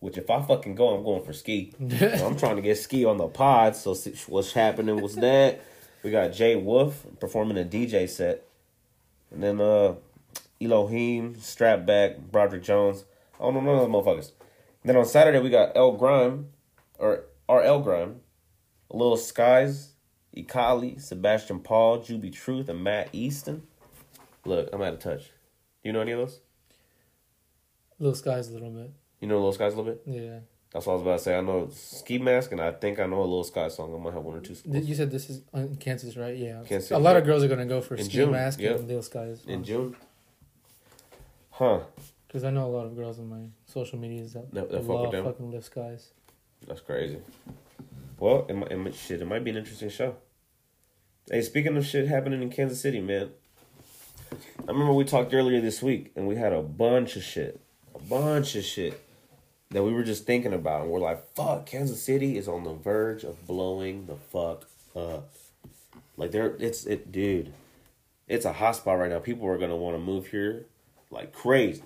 [0.00, 1.72] which if I fucking go, I'm going for ski.
[1.80, 3.76] I'm trying to get ski on the pod.
[3.76, 5.60] So see what's happening What's that
[6.04, 8.44] we got Jay Wolf performing a DJ set,
[9.30, 9.94] and then uh
[10.60, 13.04] Elohim, Strapback, Broderick Jones.
[13.40, 14.32] I don't know none of those motherfuckers.
[14.84, 16.48] then on Saturday we got El Grime,
[16.98, 17.80] or R.L.
[17.80, 18.20] Grime,
[18.90, 19.93] Lil Skies,
[20.36, 23.62] Ekali, Sebastian Paul, Juby Truth, and Matt Easton.
[24.44, 25.24] Look, I'm out of touch.
[25.24, 25.30] Do
[25.88, 26.40] You know any of those?
[27.98, 28.90] Lil Skies a little bit.
[29.20, 30.02] You know Lil Skies a little bit?
[30.06, 30.38] Yeah.
[30.72, 31.36] That's what I was about to say.
[31.38, 33.94] I know Ski Mask, and I think I know a Little Sky song.
[33.94, 34.54] I might have one or two.
[34.56, 36.36] Th- You said this is in Kansas, right?
[36.36, 36.62] Yeah.
[36.66, 38.70] Kansas, a lot of girls are gonna go for In ski June, mask yeah.
[38.72, 39.44] and Lil Skies.
[39.46, 39.94] in June.
[41.50, 41.80] Huh?
[42.26, 44.88] Because I know a lot of girls on my social medias that, That- that fuck
[44.88, 45.24] love them?
[45.24, 46.10] fucking Lil Skies.
[46.66, 47.18] That's crazy.
[48.18, 50.16] Well, it might, it might, shit, it might be an interesting show.
[51.30, 53.30] Hey, speaking of shit happening in Kansas City, man.
[54.30, 57.62] I remember we talked earlier this week, and we had a bunch of shit,
[57.94, 59.00] a bunch of shit
[59.70, 62.74] that we were just thinking about, and we're like, "Fuck, Kansas City is on the
[62.74, 65.32] verge of blowing the fuck up."
[66.18, 67.54] Like there, it's it, dude.
[68.28, 69.18] It's a hot spot right now.
[69.18, 70.66] People are gonna want to move here
[71.10, 71.84] like crazy.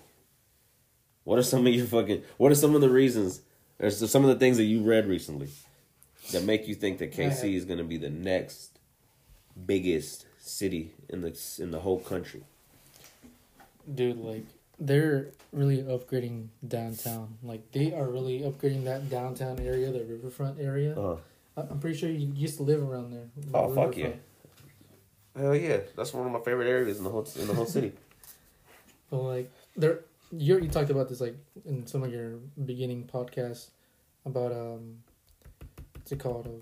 [1.23, 2.25] What are some of your fucking?
[2.39, 3.43] What are some of the reasons?
[3.79, 5.51] Or some of the things that you read recently
[6.33, 8.78] that make you think that KC is going to be the next
[9.67, 12.43] biggest city in the in the whole country?
[13.93, 14.45] Dude, like
[14.79, 17.39] they're really upgrading downtown.
[17.43, 20.99] Like they are really upgrading that downtown area, the riverfront area.
[20.99, 21.17] Uh,
[21.57, 23.29] I- I'm pretty sure you used to live around there.
[23.37, 24.05] the Oh, fuck yeah.
[24.05, 24.23] riverfront.
[25.37, 27.93] hell yeah, that's one of my favorite areas in the whole in the whole city.
[29.11, 32.35] But like there, you you talked about this like in some of your
[32.67, 33.71] beginning podcasts
[34.27, 34.99] about um,
[35.95, 36.61] what's it called of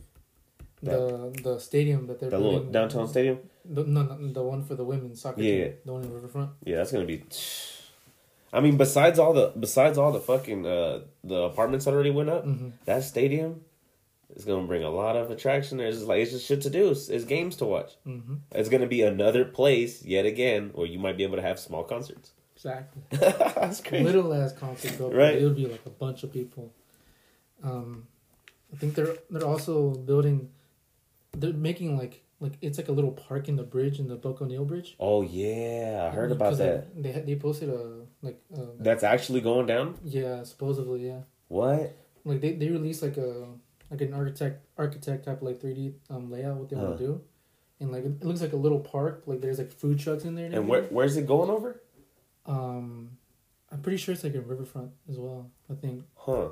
[0.93, 3.39] the the stadium that they're little building- downtown stadium.
[3.69, 5.65] The, no, no, the one for the women's soccer Yeah.
[5.65, 6.51] team, the one in Riverfront.
[6.65, 7.25] Yeah, that's gonna be.
[8.53, 12.31] I mean, besides all the besides all the fucking uh the apartments that already went
[12.31, 12.69] up, Mm-hmm.
[12.85, 13.63] that stadium
[14.35, 15.79] is gonna bring a lot of attraction.
[15.79, 16.91] There's like it's just shit to do.
[16.91, 17.93] It's, it's games to watch.
[18.07, 18.35] Mm-hmm.
[18.53, 21.83] It's gonna be another place yet again where you might be able to have small
[21.85, 22.31] concerts.
[22.55, 23.03] Exactly.
[23.11, 24.05] That's crazy.
[24.05, 24.99] Little ass concert.
[25.13, 25.35] Right.
[25.37, 26.73] It'll be like a bunch of people.
[27.63, 28.07] Um,
[28.73, 30.51] I think they're they're also building.
[31.41, 34.41] They're making like like it's like a little park in the bridge in the Buck
[34.43, 34.97] O'Neil Bridge.
[35.01, 37.01] Oh yeah, I heard about that.
[37.03, 39.97] They they, posted a like uh, That's actually going down.
[40.05, 41.97] yeah supposedly yeah What?
[42.25, 43.47] like they, they released like a
[43.91, 47.21] like an architect architect type like three D um layout what they want to do,
[47.81, 50.51] and like it looks like a little park like there's like food trucks in there.
[50.53, 51.81] And where where's it going over?
[52.47, 53.11] Um,
[53.73, 55.51] I'm pretty sure it's like a riverfront as well.
[55.71, 56.49] I think Huh?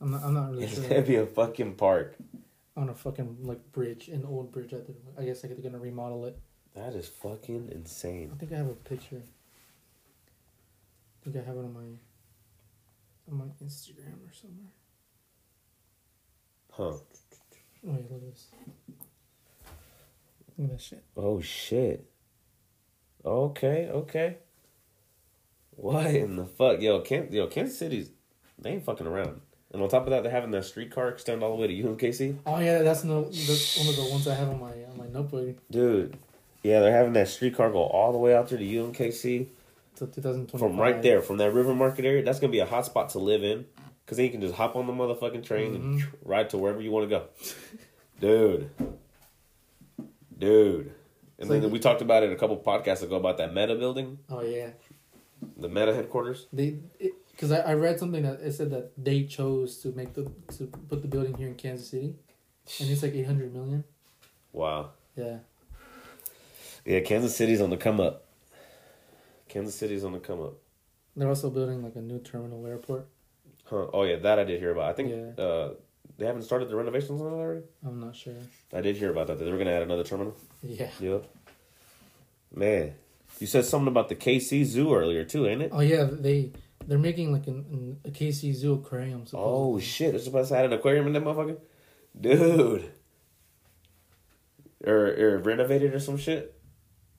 [0.00, 0.88] I'm not I'm not really It's sure.
[0.88, 2.16] gonna be a fucking park.
[2.76, 4.74] On a fucking like bridge, an old bridge.
[5.18, 6.38] I guess like they're gonna remodel it.
[6.74, 8.30] That is fucking insane.
[8.34, 9.22] I think I have a picture.
[11.20, 11.98] I think I have it on my
[13.30, 14.72] on my Instagram or somewhere.
[16.72, 16.82] Huh?
[16.82, 17.02] Oh
[17.84, 18.48] wait, look at this.
[20.58, 21.04] Look at that shit.
[21.16, 22.10] Oh shit.
[23.24, 24.38] Okay, okay.
[25.76, 27.00] What in the fuck, yo?
[27.00, 28.10] Can yo Kansas City's
[28.58, 29.40] they ain't fucking around.
[29.74, 32.36] And on top of that, they're having that streetcar extend all the way to UMKC.
[32.46, 35.08] Oh yeah, that's no that's one of the ones I have on my on my
[35.08, 35.56] notebook.
[35.70, 36.16] Dude,
[36.62, 39.48] yeah, they're having that streetcar go all the way out there to UMKC
[39.96, 40.58] Till 2025.
[40.60, 42.22] from right there, from that River Market area.
[42.22, 43.66] That's gonna be a hot spot to live in,
[44.06, 46.06] cause then you can just hop on the motherfucking train and Mhm.
[46.24, 47.24] ride to wherever you want to go.
[48.20, 48.70] Dude,
[50.38, 50.92] dude.
[51.38, 53.74] And So then you- we talked about it a couple podcasts ago about that Meta
[53.74, 54.70] building, Oh yeah,
[55.56, 56.46] the Meta headquarters.
[56.52, 56.76] they
[57.34, 60.66] because I, I read something that it said that they chose to make the to
[60.88, 62.14] put the building here in Kansas City,
[62.80, 63.84] and it's like 800 million.
[64.52, 64.90] Wow.
[65.16, 65.38] Yeah.
[66.84, 68.26] Yeah, Kansas City's on the come up.
[69.48, 70.54] Kansas City's on the come up.
[71.16, 73.06] They're also building like a new terminal airport.
[73.64, 73.86] Huh.
[73.92, 74.90] Oh yeah, that I did hear about.
[74.90, 75.42] I think Yeah.
[75.42, 75.74] uh,
[76.18, 77.62] they haven't started the renovations on it already.
[77.86, 78.34] I'm not sure.
[78.72, 79.38] I did hear about that.
[79.38, 80.36] That they were gonna add another terminal.
[80.62, 80.90] Yeah.
[81.00, 81.24] Yep.
[82.54, 82.94] Man,
[83.40, 85.70] you said something about the KC Zoo earlier too, ain't it?
[85.72, 86.52] Oh yeah, they
[86.86, 89.24] they're making like an, an a KC Zoo aquarium.
[89.32, 90.12] Oh shit!
[90.12, 91.58] They're supposed to add an aquarium in that motherfucker,
[92.20, 92.90] dude.
[94.86, 96.60] Or, or renovated or some shit.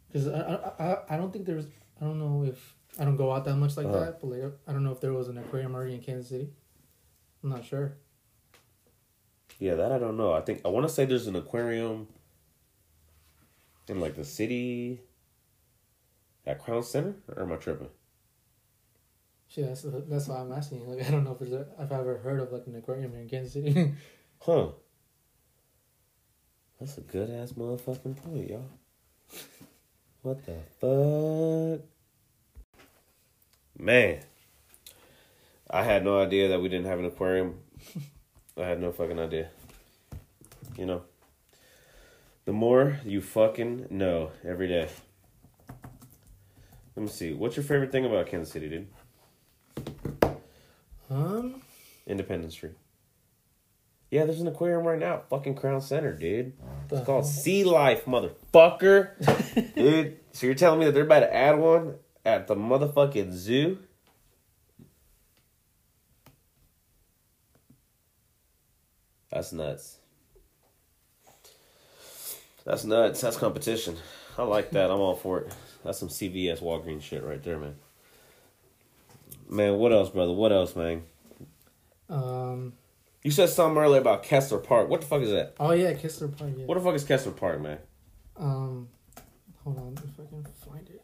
[0.07, 0.39] Because I,
[0.79, 1.65] I I I don't think there's
[1.99, 3.99] I don't know if I don't go out that much like Uh-huh.
[4.01, 6.49] that, but like I don't know if there was an aquarium already in Kansas City.
[7.43, 7.97] I'm not sure.
[9.59, 10.33] Yeah, that I don't know.
[10.33, 12.07] I think I want to say there's an aquarium
[13.87, 15.01] in like the city
[16.45, 17.89] at Crown Center, or am I tripping?
[19.47, 20.81] Shit, that's that's why I'm asking.
[20.81, 20.87] you.
[20.87, 23.11] Like I don't know if there's a, if I've ever heard of like an aquarium
[23.11, 23.93] here in Kansas City.
[24.41, 24.67] Huh?
[26.79, 28.69] That's a good ass motherfucking point, y'all.
[30.21, 31.85] What the fuck?
[33.79, 34.19] Man,
[35.69, 37.59] I had no idea that we didn't have an aquarium.
[38.57, 39.49] I had no fucking idea.
[40.77, 41.01] You know,
[42.45, 44.89] the more you fucking know every day.
[46.95, 47.33] Let me see.
[47.33, 48.87] What's your favorite thing about Kansas City, dude?
[51.09, 51.61] Um,
[52.07, 52.73] Independence Street.
[54.11, 56.53] Yeah, there's an aquarium right now, fucking Crown Center, dude.
[56.89, 57.23] It's called hell?
[57.23, 59.73] Sea Life, motherfucker.
[59.75, 63.79] dude, so you're telling me that they're about to add one at the motherfucking zoo?
[69.31, 69.97] That's nuts.
[72.63, 73.21] That's nuts.
[73.21, 73.97] That's competition.
[74.37, 74.89] I like that.
[74.89, 75.53] I'm all for it.
[75.83, 77.75] That's some CVS Walgreens shit right there, man.
[79.47, 80.33] Man, what else, brother?
[80.33, 81.03] What else, man?
[82.09, 82.73] Um.
[83.23, 84.87] You said something earlier about Kessler Park.
[84.87, 85.55] What the fuck is that?
[85.59, 86.51] Oh yeah, Kessler Park.
[86.57, 86.65] Yeah.
[86.65, 87.79] What the fuck is Kessler Park, man?
[88.37, 88.87] Um.
[89.63, 91.01] Hold on, if I can find it.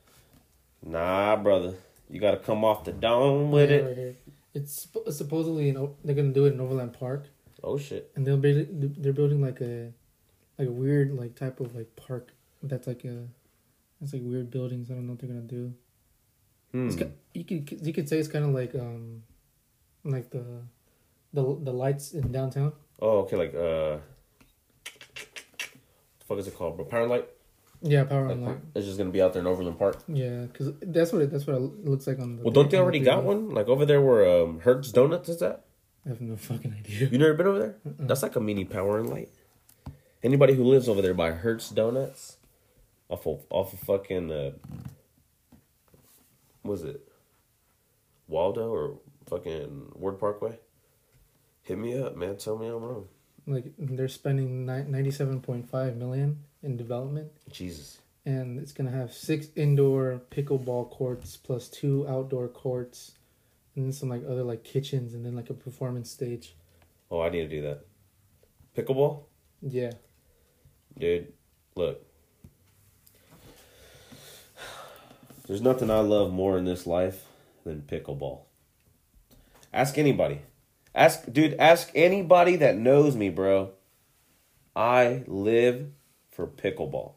[0.83, 1.73] Nah, brother.
[2.09, 3.85] You gotta come off the dome with Yeah, it.
[3.87, 4.15] Right here.
[4.53, 7.27] It's supposedly in O- they're gonna do it in Overland Park,
[7.63, 8.11] Oh shit.
[8.15, 9.91] and they'll be they're building like a
[10.59, 13.23] like a weird like type of like park that's like a
[14.01, 14.91] it's like weird buildings.
[14.91, 15.73] I don't know what they're gonna do.
[16.71, 16.87] Hmm.
[16.87, 16.97] It's
[17.33, 19.23] you could you could say it's kind of like um
[20.03, 20.43] like the
[21.33, 22.73] the the lights in downtown.
[23.01, 23.97] Oh, okay, like uh
[26.19, 26.85] the fuck is it called, bro?
[26.85, 27.27] Power light?
[27.81, 28.57] Yeah, power Like, light.
[28.75, 30.03] It's just gonna be out there in Overland Park.
[30.07, 32.43] Yeah, because that's what it, that's what it looks like on the.
[32.43, 33.49] Well, don't they on the already got one?
[33.49, 35.65] Like over there where um Hurts Donuts is at?
[36.05, 37.07] I have no fucking idea.
[37.09, 37.75] You never been over there?
[37.87, 38.07] Mm-mm.
[38.07, 39.29] That's like a mini power and light.
[40.23, 42.37] Anybody who lives over there by Hurts Donuts,
[43.09, 44.51] off of off of fucking uh,
[46.63, 47.07] was it
[48.27, 50.57] Waldo or fucking Ward Parkway?
[51.63, 52.37] Hit me up, man.
[52.37, 53.07] Tell me I'm wrong.
[53.47, 57.31] Like they're spending ninety seven point five million in development.
[57.51, 57.99] Jesus.
[58.25, 63.13] and it's gonna have six indoor pickleball courts plus two outdoor courts,
[63.75, 66.55] and then some like other like kitchens, and then like a performance stage.
[67.09, 67.85] Oh, I need to do that.
[68.77, 69.23] Pickleball,
[69.61, 69.91] Yeah.
[70.97, 71.33] dude.
[71.75, 72.05] Look,
[75.51, 77.25] there's nothing I love more in this life
[77.65, 78.43] than pickleball.
[79.73, 80.43] Ask anybody.
[80.95, 81.55] Ask, dude.
[81.59, 83.71] Ask anybody that knows me, bro.
[84.77, 85.87] I live
[86.31, 87.15] for pickleball.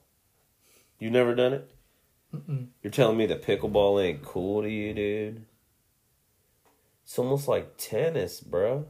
[0.98, 1.70] You never done it?
[2.34, 2.66] Mm-mm.
[2.82, 5.46] You're telling me that pickleball ain't cool to you, dude?
[7.04, 8.86] It's almost like tennis, bro.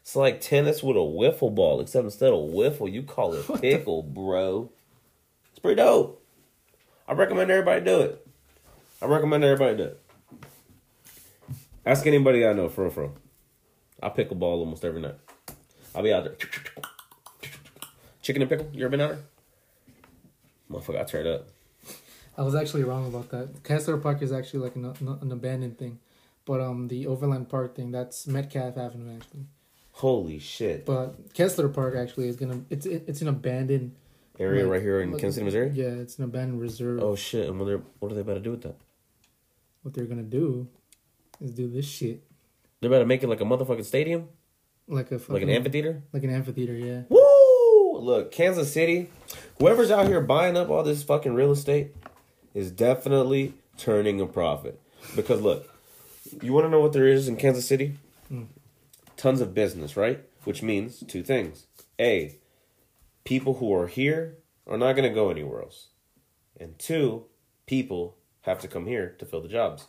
[0.00, 4.02] It's like tennis with a wiffle ball, except instead of wiffle, you call it pickle,
[4.02, 4.72] bro.
[5.52, 6.18] It's pretty dope.
[7.06, 8.21] I recommend everybody do it.
[9.02, 10.00] I recommend everybody do it.
[11.84, 13.14] Ask anybody I know, for real, for real.
[14.00, 15.16] I pickleball almost every night.
[15.94, 16.36] I'll be out there.
[18.22, 18.68] Chicken and pickle.
[18.72, 19.18] You ever been out there?
[20.70, 21.48] Motherfucker, I it up.
[22.38, 23.62] I was actually wrong about that.
[23.64, 25.98] Kessler Park is actually like an, an abandoned thing,
[26.46, 29.46] but um the Overland Park thing that's Metcalf Avenue actually.
[29.92, 30.86] Holy shit.
[30.86, 33.96] But Kessler Park actually is gonna it's it, it's an abandoned
[34.38, 35.70] Area like- right here in like- Kansas City, Missouri?
[35.74, 37.02] Yeah, it's an abandoned reserve.
[37.02, 37.48] Oh shit!
[37.48, 38.76] And what are what are they about to do with that?
[39.82, 40.68] What they're gonna do
[41.40, 42.22] is do this shit
[42.80, 44.28] They're about to make it like a motherfucking stadium,
[44.88, 46.02] like a like an amphitheater.
[46.12, 46.74] like an amphitheater.
[46.74, 47.02] Yeah.
[47.08, 47.98] Woo!
[47.98, 49.10] Look, Kansas City.
[49.58, 51.94] Whoever's out here buying up all this fucking real estate
[52.54, 54.80] is definitely turning a profit.
[55.14, 55.68] Because look,
[56.42, 57.96] you want to know what there is in Kansas City?
[58.32, 58.46] Mm.
[59.16, 60.20] Tons of business, right?
[60.44, 61.66] Which means two things:
[62.00, 62.36] a,
[63.24, 65.88] people who are here are not going to go anywhere else,
[66.58, 67.26] and two,
[67.66, 69.86] people have to come here to fill the jobs.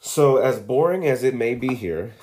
[0.00, 2.14] So, as boring as it may be here,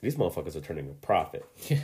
[0.00, 1.44] these motherfuckers are turning a profit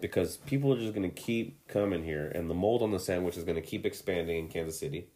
[0.00, 3.36] because people are just going to keep coming here and the mold on the sandwich
[3.36, 5.08] is going to keep expanding in Kansas City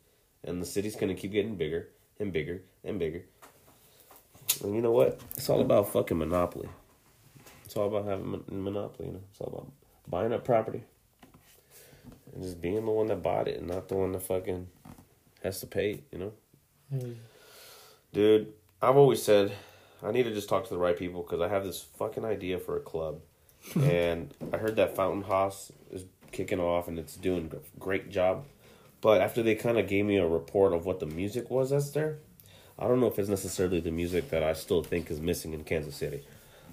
[0.44, 3.22] and the city's going to keep getting bigger and bigger and bigger.
[4.62, 5.20] And you know what?
[5.36, 6.68] It's all about fucking monopoly.
[7.64, 9.20] It's all about having mon- monopoly, you know.
[9.30, 9.72] It's all about
[10.08, 10.82] buying up property
[12.34, 14.66] and just being the one that bought it and not the one that fucking
[15.42, 16.32] has to pay, it, you know.
[16.90, 17.16] Hey,
[18.12, 19.52] Dude, I've always said
[20.02, 22.58] I need to just talk to the right people because I have this fucking idea
[22.58, 23.20] for a club,
[23.74, 28.44] and I heard that Fountain House is kicking off and it's doing a great job.
[29.00, 31.90] But after they kind of gave me a report of what the music was that's
[31.90, 32.18] there,
[32.78, 35.64] I don't know if it's necessarily the music that I still think is missing in
[35.64, 36.24] Kansas City.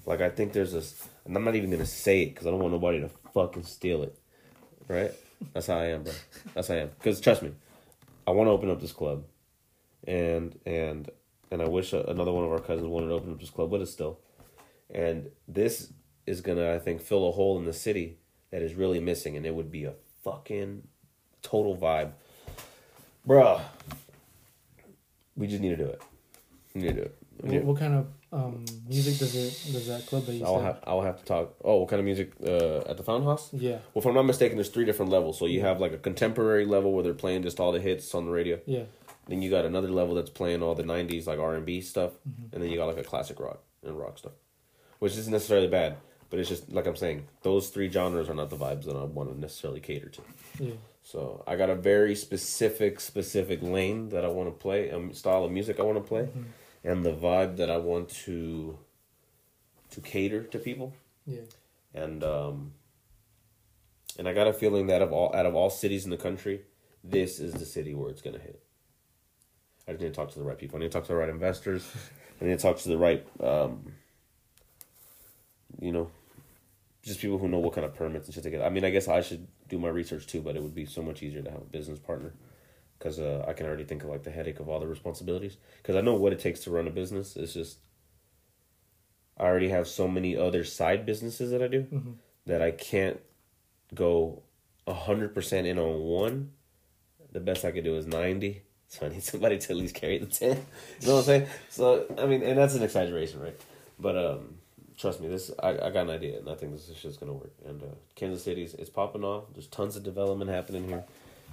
[0.06, 2.60] Like I think there's this, and I'm not even gonna say it because I don't
[2.60, 4.18] want nobody to fucking steal it.
[4.88, 5.12] Right?
[5.54, 6.14] That's how I am, bro.
[6.54, 6.90] That's how I am.
[6.98, 7.52] Because trust me,
[8.28, 9.24] I want to open up this club,
[10.06, 11.10] and and
[11.50, 13.82] and I wish another one of our cousins wanted to open up this club with
[13.82, 14.20] us still.
[14.90, 15.94] And this
[16.26, 18.18] is gonna, I think, fill a hole in the city
[18.52, 20.84] that is really missing, and it would be a fucking
[21.42, 22.12] total vibe,
[23.26, 23.62] bruh.
[25.38, 26.02] We just need to do it.
[26.74, 27.16] We need to do it.
[27.42, 30.80] What, what kind of um music does it does that club that you I'll have
[30.86, 31.56] I'll have to talk.
[31.64, 33.50] Oh, what kind of music uh, at the Fountain House?
[33.54, 33.80] yeah.
[33.94, 35.40] Well, if I'm not mistaken, there's three different levels.
[35.40, 38.26] So you have like a contemporary level where they're playing just all the hits on
[38.26, 38.60] the radio.
[38.66, 38.84] Yeah.
[39.28, 42.12] Then you got another level that's playing all the '90s like R and B stuff,
[42.30, 42.54] Mm-hmm.
[42.54, 44.34] and then you got like a classic rock and rock stuff,
[45.00, 45.96] which isn't necessarily bad,
[46.30, 49.04] but it's just like I'm saying, those three genres are not the vibes that I
[49.04, 50.22] want to necessarily cater to.
[50.60, 50.74] Yeah.
[51.02, 55.46] So I got a very specific, specific lane that I want to play, um, style
[55.46, 56.42] of music I want to play, Mm-hmm.
[56.88, 58.80] And the vibe that I want to
[59.92, 60.94] to cater to people
[61.26, 61.42] Yeah.
[61.94, 62.74] and um,
[64.18, 66.62] and I got a feeling that of all out of all cities in the country,
[67.04, 68.62] this is the city where it's gonna hit.
[69.88, 70.78] I just need to talk to the right people.
[70.78, 71.86] I need to talk to the right investors.
[72.42, 73.92] I need to talk to the right, um,
[75.82, 76.10] you know,
[77.04, 78.62] just people who know what kind of permits and shit to get.
[78.62, 81.02] I mean, I guess I should do my research too, but it would be so
[81.02, 82.34] much easier to have a business partner
[82.98, 85.58] because uh, I can already think of like the headache of all the responsibilities.
[85.82, 87.36] Because I know what it takes to run a business.
[87.36, 87.78] It's just
[89.38, 92.16] I already have so many other side businesses that I do Mhm.
[92.46, 93.20] that I can't
[93.94, 94.44] go
[94.88, 96.52] hundred percent in on one.
[97.32, 98.64] The best I could do is ninety.
[98.90, 100.56] So I need somebody to at least carry the ten.
[101.02, 101.48] You know what I'm saying?
[101.70, 103.60] So I mean, and that's an exaggeration, right?
[104.00, 104.60] But um,
[104.98, 107.34] trust me, this I, I got an idea, and I think this is just gonna
[107.34, 107.52] work.
[107.66, 109.44] And uh, Kansas City's it's popping off.
[109.54, 111.04] There's tons of development happening here,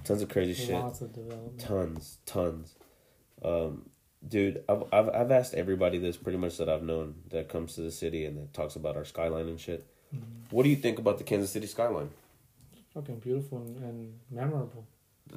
[0.05, 1.59] tons of crazy shit Lots of development.
[1.59, 2.75] tons tons
[3.43, 3.89] um
[4.27, 7.81] dude I've, I've i've asked everybody this pretty much that i've known that comes to
[7.81, 10.51] the city and that talks about our skyline and shit Mhm.
[10.51, 12.09] what do you think about the kansas city skyline
[12.93, 14.85] Fucking beautiful and, and memorable.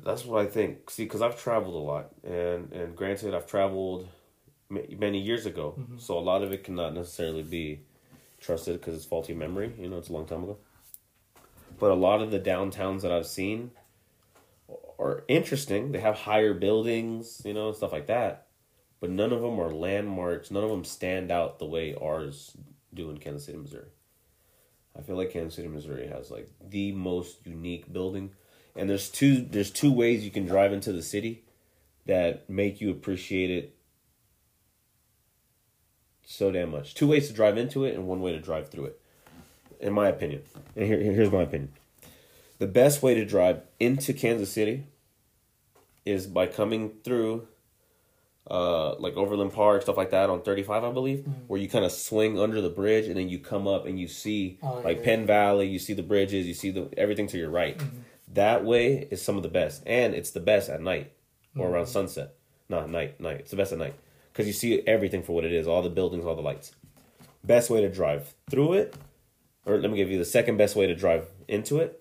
[0.04, 4.06] that's what i think see because i've traveled a lot and and granted i've traveled
[4.70, 5.98] many years ago Mhm.
[6.00, 7.80] so a lot of it cannot necessarily be
[8.38, 10.56] trusted because it's faulty memory you know it's a long time ago
[11.80, 13.70] but a lot of the downtowns that i've seen
[14.98, 15.92] are interesting.
[15.92, 18.46] They have higher buildings you know stuff like that.
[19.00, 20.50] But none of them are landmarks.
[20.50, 22.56] None of them stand out the way ours
[22.92, 23.90] do in kansas city missouri.
[24.98, 28.32] I feel like Kansas City, Missouri has like the most unique building,
[28.74, 31.44] and there's two there's two ways you can drive into the city
[32.06, 33.76] that make you appreciate it
[36.24, 36.94] so damn much.
[36.94, 39.00] Two ways to drive into it and one way to drive through it,
[39.80, 40.42] in my opinion.
[40.74, 41.72] And here, here's my opinion:
[42.58, 44.84] the best way to drive into Kansas City
[46.04, 47.46] is by coming through
[48.50, 51.30] uh, like Overland Park, stuff like that on 35, I believe, Mm-hmm.
[51.48, 54.08] where you kind of swing under the bridge and then you come up and you
[54.08, 55.04] see Oh, like yeah.
[55.04, 57.76] Penn Valley, you see the bridges, you see the everything to your right.
[57.78, 57.98] Mm-hmm.
[58.34, 61.12] That way is some of the best, and it's the best at night
[61.56, 61.74] or Mm-hmm.
[61.74, 62.34] around sunset.
[62.70, 63.40] Not night, night.
[63.40, 63.94] It's the best at night
[64.32, 66.72] because you see everything for what it is, all the buildings, all the lights.
[67.44, 68.94] Best way to drive through it,
[69.66, 72.00] or let me give you the second best way to drive into it,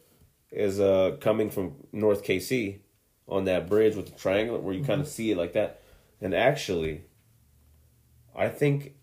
[0.51, 2.79] is uh coming from North KC
[3.27, 5.81] on that bridge with the triangle where you kind of see it like that.
[6.21, 7.03] And actually,
[8.35, 8.93] I think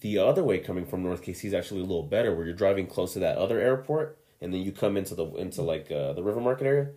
[0.00, 2.86] the other way coming from North KC is actually a little better, where you're driving
[2.86, 6.22] close to that other airport, and then you come into the into like uh, the
[6.22, 6.90] River Market area.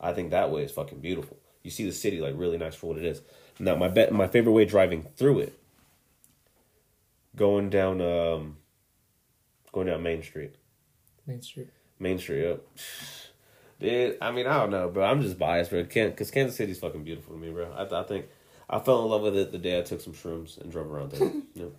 [0.00, 1.38] I think that way is fucking beautiful.
[1.62, 3.22] You see the city like really nice for what it is.
[3.58, 5.58] Now my bet my favorite way driving through it,
[7.34, 8.58] going down um,
[9.72, 10.54] going down Main Street.
[11.26, 11.68] Main Street.
[11.98, 12.60] Main Street up.
[13.84, 15.04] Dude, I mean, I don't know, bro.
[15.04, 15.84] I'm just biased, bro.
[15.84, 17.70] Because Kansas City's fucking beautiful to me, bro.
[17.72, 18.26] I, I think
[18.68, 21.12] I fell in love with it the day I took some shrooms and drove around
[21.12, 21.28] there.
[21.54, 21.72] you know?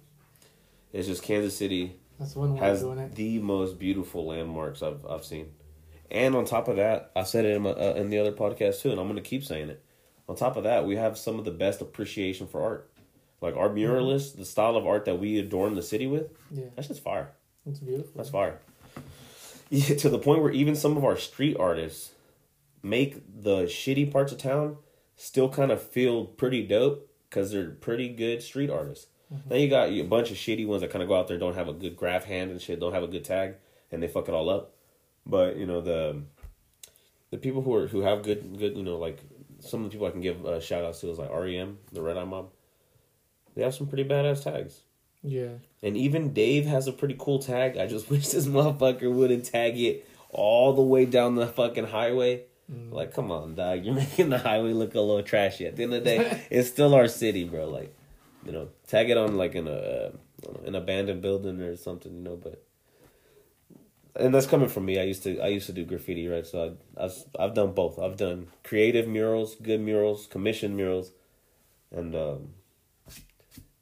[0.93, 3.16] It's just Kansas City That's one way has doing it.
[3.16, 5.51] the most beautiful landmarks I've I've seen.
[6.12, 8.82] And on top of that, I said it in, my, uh, in the other podcast
[8.82, 9.84] too, and I'm going to keep saying it.
[10.30, 12.89] On top of that, we have some of the best appreciation for art.
[13.41, 16.88] Like our muralists, the style of art that we adorn the city with, Yeah, that's
[16.88, 17.32] just fire.
[17.66, 18.12] it's beautiful.
[18.16, 18.60] That's fire.
[19.72, 22.11] Yeah, to the point where even some of our street artists
[22.84, 24.78] make the shitty parts of town
[25.16, 29.07] still kind of feel pretty dope because they're pretty good street artists.
[29.47, 31.55] Then you got a bunch of shitty ones that kind of go out there, don't
[31.55, 33.55] have a good graph hand and shit, don't have a good tag,
[33.91, 34.74] and they fuck it all up.
[35.26, 36.22] But you know the
[37.32, 39.20] the people who are who have good good you know like
[39.59, 42.01] some of the people I can give uh, shout outs to is like REM, the
[42.01, 42.51] Red Eye Mob.
[43.55, 44.82] They have some pretty badass tags.
[45.26, 45.49] Yeah,
[45.82, 47.78] And even Dave has a pretty cool tag.
[47.78, 52.43] I just wish this motherfucker wouldn't tag it all the way down the fucking highway.
[52.91, 53.86] Like, come on, dog.
[53.86, 55.65] You're making the highway look a little trashy.
[55.67, 57.67] At the end of the day, it's still our city, bro.
[57.69, 57.95] Like,
[58.45, 60.11] you know, tag it on like in a uh,
[60.45, 62.36] know, an abandoned building or something, you know.
[62.36, 62.63] But
[64.15, 64.99] and that's coming from me.
[64.99, 66.45] I used to I used to do graffiti, right?
[66.45, 67.99] So I, I've I've done both.
[67.99, 71.11] I've done creative murals, good murals, commissioned murals,
[71.91, 72.49] and um,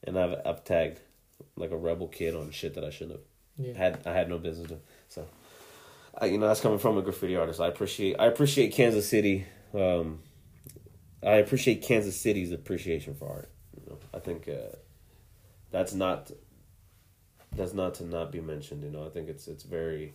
[0.02, 1.00] and I've I've tagged
[1.56, 3.74] like a rebel kid on shit that I shouldn't have yeah.
[3.74, 4.78] had I had no business to.
[5.08, 5.26] So,
[6.16, 7.60] I, you know, that's coming from a graffiti artist.
[7.60, 9.46] I appreciate I appreciate Kansas City.
[9.72, 10.20] Um,
[11.22, 13.50] I appreciate Kansas City's appreciation for art.
[13.76, 14.76] You know, I think uh,
[15.70, 16.30] that's not
[17.52, 18.82] that's not to not be mentioned.
[18.82, 20.12] You know, I think it's it's very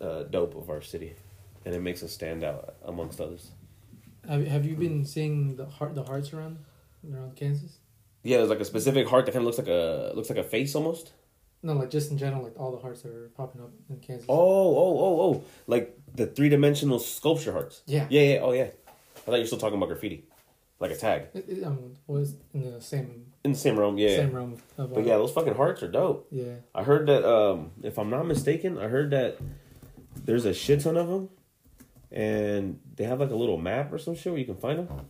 [0.00, 1.14] uh, dope of our city,
[1.64, 3.50] and it makes us stand out amongst others.
[4.28, 6.58] Have Have you been seeing the heart the hearts around
[7.10, 7.78] around Kansas?
[8.24, 10.44] Yeah, there's like a specific heart that kind of looks like a looks like a
[10.44, 11.12] face almost.
[11.62, 14.26] No, like just in general, like all the hearts that are popping up in Kansas.
[14.28, 15.44] Oh, oh, oh, oh!
[15.66, 17.82] Like the three dimensional sculpture hearts.
[17.86, 18.06] Yeah.
[18.10, 18.38] Yeah, yeah.
[18.42, 18.68] Oh, yeah.
[19.16, 20.24] I thought you were still talking about graffiti,
[20.80, 23.96] like a tag It, it, mean, was in the same in the same realm.
[23.96, 24.16] Yeah.
[24.16, 24.92] same realm of.
[24.92, 26.26] But yeah, those fucking hearts are dope.
[26.30, 26.56] yeah.
[26.74, 27.24] I heard that.
[27.26, 29.38] Um, if I'm not mistaken, I heard that
[30.24, 31.28] there's a shit ton of them,
[32.12, 35.06] and they have like a little map or some shit where you can find them.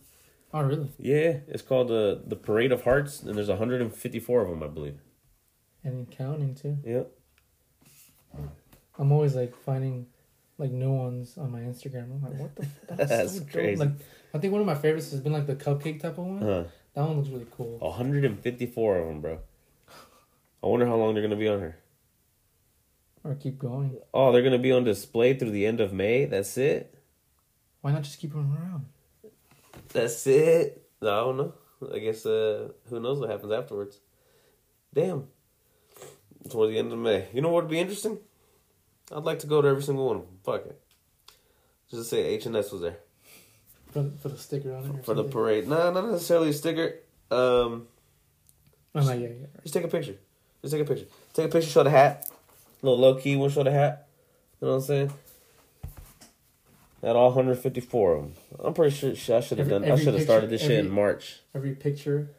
[0.57, 0.89] Oh, really?
[0.97, 4.99] Yeah, it's called the the Parade of Hearts, and there's 154 of them, I believe.
[5.83, 6.77] And counting too.
[6.85, 7.11] Yep.
[8.97, 10.07] I'm always like finding
[10.57, 12.03] like new ones on my Instagram.
[12.05, 12.65] I'm like, what the?
[12.87, 13.51] That's, That's so dope.
[13.51, 13.75] crazy.
[13.75, 13.91] Like,
[14.33, 16.41] I think one of my favorites has been like the cupcake type of one.
[16.43, 17.77] Uh, That one looks really cool.
[17.79, 19.39] 154 of them, bro.
[20.63, 21.77] I wonder how long they're gonna be on here.
[23.25, 23.97] Or keep going.
[24.13, 26.23] Oh, they're gonna be on display through the end of May.
[26.23, 26.97] That's it.
[27.81, 28.85] Why not just keep them around?
[29.95, 30.89] That's it.
[31.01, 31.53] I don't know.
[31.93, 33.99] I guess uh, who knows what happens afterwards.
[34.93, 35.27] Damn.
[36.49, 37.29] Towards the end of May.
[37.33, 38.17] You know what would be interesting?
[39.15, 40.37] I'd like to go to every single one of them.
[40.43, 40.81] Fuck it.
[41.89, 42.97] Just to say H and S was there
[43.93, 44.89] For, for the sticker on it.
[44.89, 45.65] Or for the parade.
[45.69, 46.95] Nah, not necessarily a sticker.
[47.31, 47.87] Um,
[48.93, 49.47] I'm like, yeah, yeah.
[49.61, 50.15] just take a picture.
[50.61, 51.07] Just take a picture.
[51.33, 51.69] Take a picture.
[51.69, 52.29] Show the hat.
[52.81, 53.37] little low key.
[53.37, 54.09] One show the hat.
[54.59, 55.13] You know what I'm saying?
[57.05, 58.33] At all 154 of them.
[58.63, 59.91] I'm pretty sure I should have Every- done.
[59.91, 61.39] I should have started this shit in March.
[61.53, 62.29] Every picture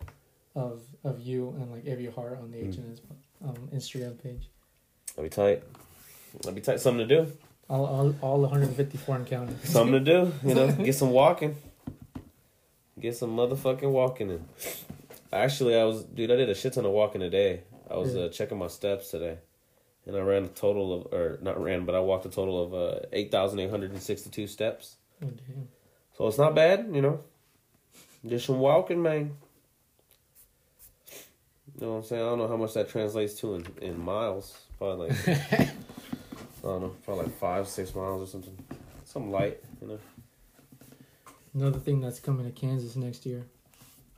[0.56, 2.68] of of you and like every heart on the Mm.
[2.68, 3.00] H and
[3.44, 4.48] um, Instagram page.
[5.14, 5.62] That'd be tight.
[6.40, 6.80] That'd be tight.
[6.80, 7.32] Something to do.
[7.70, 9.56] All all, all 154 and counting.
[9.62, 10.32] Something to do.
[10.44, 11.56] You know, get some walking.
[12.98, 14.44] Get some motherfucking walking in.
[15.32, 16.30] Actually, I was, dude.
[16.30, 17.60] I did a shit ton of walking today.
[17.90, 19.38] I was uh, checking my steps today,
[20.06, 22.74] and I ran a total of, or not ran, but I walked a total of
[22.74, 24.96] uh, eight thousand eight hundred and sixty-two steps.
[25.22, 25.68] Oh, damn.
[26.16, 27.20] So it's not bad, you know.
[28.26, 29.36] Just some walking, man.
[31.74, 32.22] You know what I'm saying?
[32.22, 34.56] I don't know how much that translates to in, in miles.
[34.78, 35.68] Probably like I
[36.62, 38.56] don't know, probably like five, six miles or something.
[39.04, 39.98] Something light, you know.
[41.54, 43.46] Another thing that's coming to Kansas next year,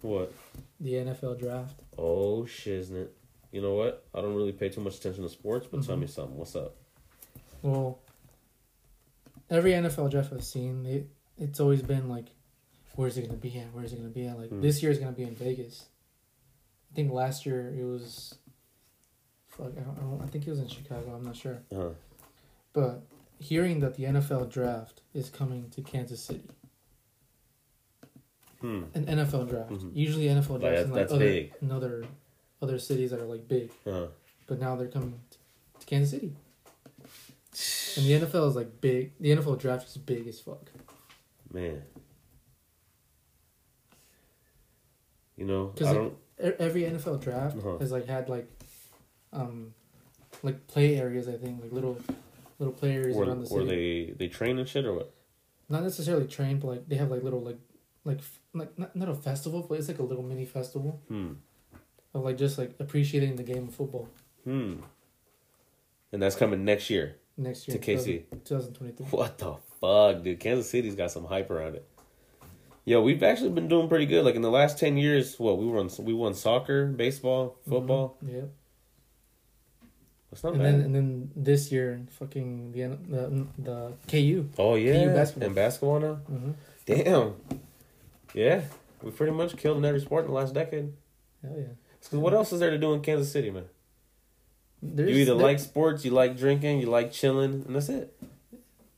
[0.02, 0.32] What?
[0.80, 1.74] the NFL draft.
[1.96, 3.08] Oh shiznit.
[3.52, 4.06] You know what?
[4.14, 6.00] I don't really pay too much attention to sports, but tell Mhm.
[6.00, 6.36] me something.
[6.36, 6.76] What's up?
[7.62, 7.98] Well,
[9.48, 12.26] every NFL draft I've seen, it it's always been like,
[12.96, 13.72] where's it gonna be at?
[13.72, 14.38] Where's it gonna be at?
[14.38, 14.60] Like Hmm.
[14.60, 15.86] this year is gonna be in Vegas.
[16.90, 18.34] I think last year it was.
[19.46, 21.14] Fuck, I, don't, I, don't, I think it was in Chicago.
[21.14, 21.90] I'm not sure, Huh.
[22.72, 23.02] but
[23.40, 26.48] hearing that the NFL draft is coming to Kansas City,
[28.60, 28.84] Hmm.
[28.94, 29.70] an NFL draft.
[29.70, 29.96] Mhm.
[29.96, 31.52] Usually NFL Like, drafts that's- in like other big.
[32.62, 34.06] Other cities that are like big, Huh.
[34.46, 35.20] but now they're coming
[35.80, 36.32] to, Kansas City.
[37.96, 39.12] And the NFL is like big.
[39.20, 40.70] The NFL draft is big as fuck.
[41.52, 41.82] Man.
[45.36, 46.14] You know, 'Cause I it- don't.
[46.40, 47.78] E- Every NFL draft Uh-huh.
[47.78, 48.48] has like had like,
[49.32, 49.74] um,
[50.42, 51.28] like play areas.
[51.28, 51.98] I think like little,
[52.58, 53.66] little play areas Where, around the city.
[53.66, 55.12] they they train and shit or what?
[55.68, 57.58] Not necessarily trained, but like they have like little like,
[58.04, 58.20] like
[58.54, 61.32] like not, not a festival, but it's like a little mini festival Hmm.
[62.18, 64.08] Of like just like appreciating the game of football
[64.44, 64.76] Hmm.
[66.12, 67.16] And that's coming next year.
[67.36, 68.24] next year To KC.
[68.44, 69.06] two thousand twenty three.
[69.06, 70.40] What the fuck, dude?
[70.40, 71.86] Kansas City's got some hype around it.
[72.84, 74.24] Yo, we've actually been doing pretty good.
[74.24, 78.16] Like in the last ten years, what we won we won soccer, baseball, football.
[78.26, 78.42] Yeah.
[80.30, 80.72] That's not And bad.
[80.74, 84.48] then and then this year, fucking the the the KU.
[84.58, 85.46] oh yeah, basketball.
[85.46, 86.18] and basketball now.
[86.30, 86.50] Mm-hmm.
[86.86, 87.34] Damn.
[88.34, 88.62] Yeah,
[89.02, 90.92] we pretty much killed in every sport in the last decade.
[91.42, 91.64] Hell yeah.
[92.10, 93.64] Cause what else is there to do in Kansas City, man?
[94.82, 98.14] There's, you either there- like sports, you like drinking, you like chilling, and that's it.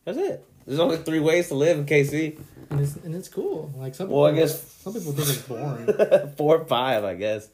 [0.04, 0.44] That's it.
[0.66, 2.38] There's only three ways to live in KC.
[2.70, 3.72] and it's and it's cool.
[3.76, 6.32] Like some Well, I people- guess some people think it's boring.
[6.36, 7.48] four or five, I guess.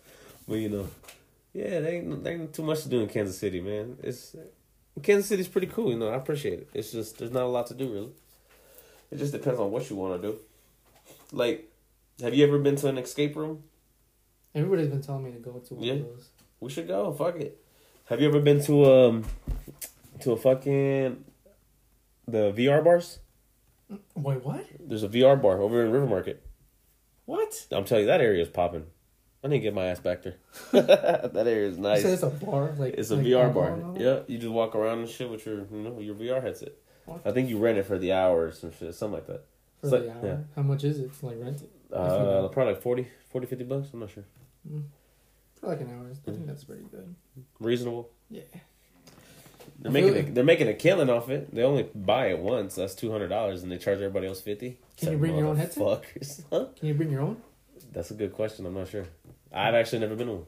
[0.46, 0.88] But you know,
[1.54, 3.96] yeah, they ain't, they ain't too much to do in Kansas City, man.
[4.02, 4.36] It's
[5.02, 6.08] Kansas City's pretty cool, you know.
[6.08, 6.68] I appreciate it.
[6.74, 8.10] It's just there's not a lot to do really.
[9.10, 10.38] It just depends on what you want to do.
[11.32, 11.70] Like,
[12.20, 13.62] have you ever been to an escape room?
[14.56, 15.92] Everybody's been telling me to go to one Yeah.
[15.94, 16.28] of those.
[16.60, 17.12] We should go.
[17.12, 17.62] Fuck it.
[18.06, 19.24] Have you ever been to um
[20.20, 21.24] to a fucking
[22.26, 23.18] the VR bars?
[24.16, 24.66] Wait, what?
[24.80, 26.42] There's a VR bar over in River Market.
[27.26, 27.66] What?
[27.70, 28.86] I'm telling you, that area is popping.
[29.44, 30.36] I need to get my ass back there.
[30.72, 32.02] that area is You nice.
[32.02, 33.74] said it's a bar, like It's a like VR bar.
[33.74, 34.00] and all that?
[34.00, 36.72] Yeah, you just walk around and shit with your, you know, your VR headset.
[37.04, 37.20] What?
[37.24, 39.44] I think you rent it for the hour or some shit, something like that.
[39.80, 40.26] For It's the like- hour.
[40.26, 40.36] yeah.
[40.56, 41.70] How much is it to like rent it?
[41.92, 43.88] Uh, probably like 40, 40, 50 bucks.
[43.92, 44.24] I'm not sure.
[44.70, 44.84] Mm.
[45.60, 46.10] For like an hour.
[46.10, 47.14] I think that's pretty good.
[47.60, 48.10] Reasonable.
[48.30, 48.42] Yeah.
[49.78, 51.54] They're making feel a, they're making a killing off it.
[51.54, 52.74] They only buy it once.
[52.74, 54.78] That's two hundred dollars, and they charge everybody else fifty.
[54.96, 55.82] Can you bring your own headset?
[55.82, 56.42] Fuckers.
[56.50, 56.66] Huh?
[56.78, 57.36] Can you bring your own?
[57.92, 58.64] That's a good question.
[58.66, 59.06] I'm not sure.
[59.52, 60.46] I've actually never been to one.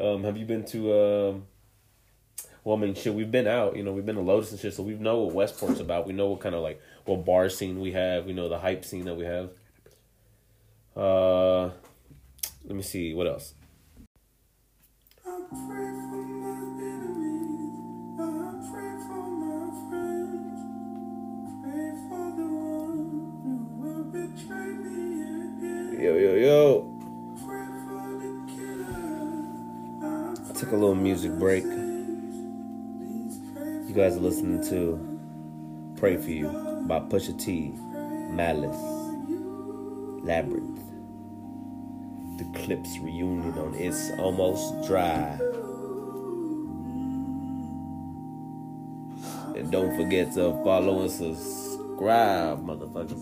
[0.00, 0.92] Um, have you been to?
[0.92, 1.46] Um,
[2.64, 3.14] well, I mean, shit.
[3.14, 3.76] We've been out.
[3.76, 6.06] You know, we've been to Lotus and shit, so we know what Westport's about.
[6.06, 8.26] We know what kind of like what bar scene we have.
[8.26, 9.50] We know the hype scene that we have.
[10.96, 11.70] Uh,
[12.68, 13.54] let me see what else.
[15.26, 18.20] I pray for my enemies.
[18.20, 18.22] I
[18.70, 20.60] pray for my friends.
[21.64, 23.08] Pray for the one
[23.42, 25.96] who will betray me again.
[25.98, 26.84] Yo, yo, yo!
[27.46, 29.32] Pray for the killer.
[30.50, 31.64] I took a little music break.
[31.64, 32.34] You
[33.94, 34.98] guys are listening to
[35.96, 36.48] "Pray for You"
[36.86, 37.72] by Pusha T,
[38.30, 38.76] Malice,
[40.22, 40.87] Labrinth.
[42.38, 45.36] The Clipse reunion on It's Almost Dry.
[49.56, 53.20] And don't forget to follow and subscribe, motherfuckers.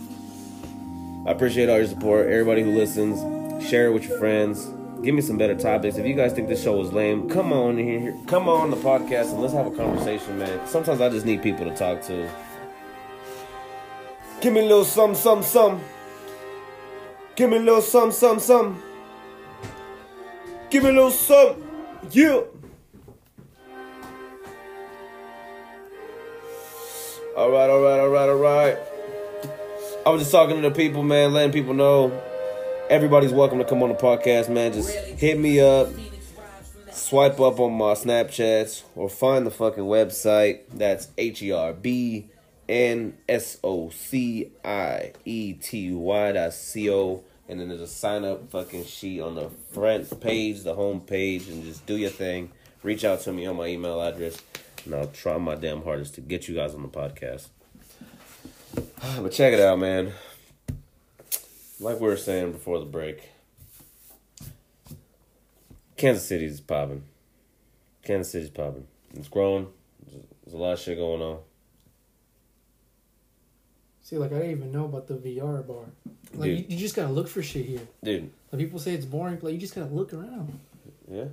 [1.27, 2.27] I appreciate all your support.
[2.27, 4.67] Everybody who listens, share it with your friends.
[5.03, 5.97] Give me some better topics.
[5.97, 9.33] If you guys think this show was lame, come on here, come on the podcast
[9.33, 10.69] and let's have a conversation, man.
[10.69, 12.31] Sometimes I just need people to talk to.
[14.43, 15.81] Give me a little some, some, some.
[17.35, 18.83] Give me a little some, some, some.
[20.77, 21.57] Give me a little some.
[22.11, 22.43] Yeah.
[27.35, 28.79] All right, all right, all right, all right.
[30.05, 32.13] I was just talking to the people, man, letting people know
[32.91, 34.75] everybody's welcome to come on the podcast, man.
[34.75, 35.89] Just hit me up,
[36.93, 40.61] swipe up on my Snapchats, or find the fucking website.
[40.75, 42.27] That's H E R B
[42.69, 47.25] N S O C I E T Y dot C O.
[47.49, 51.49] And then there's a sign up fucking sheet on the front page, the home page,
[51.49, 52.51] and just do your thing.
[52.83, 54.43] reach out to me on my email address,
[54.85, 57.49] and I'll try my damn hardest to get you guys on the podcast.
[59.23, 60.13] But check it out, man.
[61.79, 63.31] Like we were saying before the break,
[65.97, 67.03] Kansas City's popping.
[68.03, 68.87] Kansas City's popping.
[69.15, 69.69] It's growing.
[70.45, 71.39] There's a lot of shit going on.
[74.07, 75.87] See, like I didn't even know about the VR bar.
[76.33, 77.81] Like you, you just gotta look for shit here.
[78.05, 80.61] Dude, Like people say it's boring, but like, you just gotta look around.
[81.11, 81.25] yeah.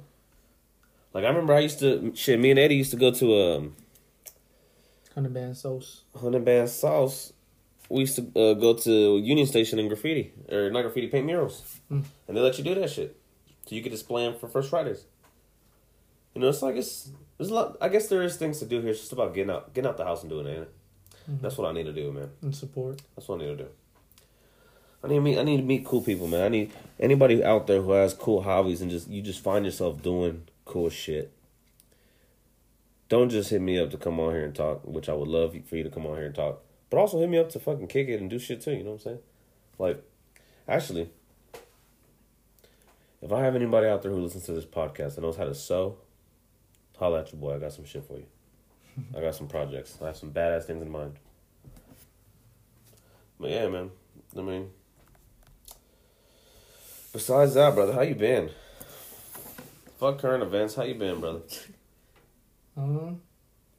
[1.13, 3.75] Like I remember I used to shit, me and Eddie used to go to um
[5.15, 6.01] of band sauce.
[6.19, 7.31] Honey Band Sauce.
[7.89, 11.61] We used to uh, go to Union Station and graffiti or not graffiti paint murals,
[11.89, 12.01] Hmm.
[12.27, 13.15] and they let you do that shit,
[13.67, 15.05] so you could display them for First Fridays.
[16.33, 17.77] You know, it's like it's there's a lot.
[17.79, 18.89] I guess there is things to do here.
[18.89, 20.73] It's just about getting out, getting out the house and doing it.
[21.29, 21.41] Mhm.
[21.41, 22.29] That's what I need to do, man.
[22.41, 23.01] And support.
[23.15, 23.69] That's what I need to do.
[25.03, 25.37] I need to meet.
[25.37, 26.41] I need to meet cool people, man.
[26.43, 30.01] I need anybody out there who has cool hobbies and just you just find yourself
[30.01, 31.31] doing cool shit.
[33.09, 35.55] Don't just hit me up to come on here and talk, which I would love
[35.65, 36.61] for you to come on here and talk.
[36.89, 38.71] But also hit me up to fucking kick it and do shit too.
[38.71, 39.19] You know what I'm saying?
[39.77, 40.03] Like,
[40.67, 41.09] actually,
[43.21, 45.55] if I have anybody out there who listens to this podcast and knows how to
[45.55, 45.97] sew,
[46.97, 47.55] holla at your boy.
[47.55, 48.25] I got some shit for you.
[49.15, 49.97] I got some projects.
[50.01, 51.15] I have some badass things in mind.
[53.39, 53.89] But yeah, man.
[54.37, 54.69] I mean,
[57.11, 58.49] besides that, brother, how you been?
[59.99, 60.75] Fuck current events.
[60.75, 61.41] How you been, brother?
[62.77, 63.21] Um,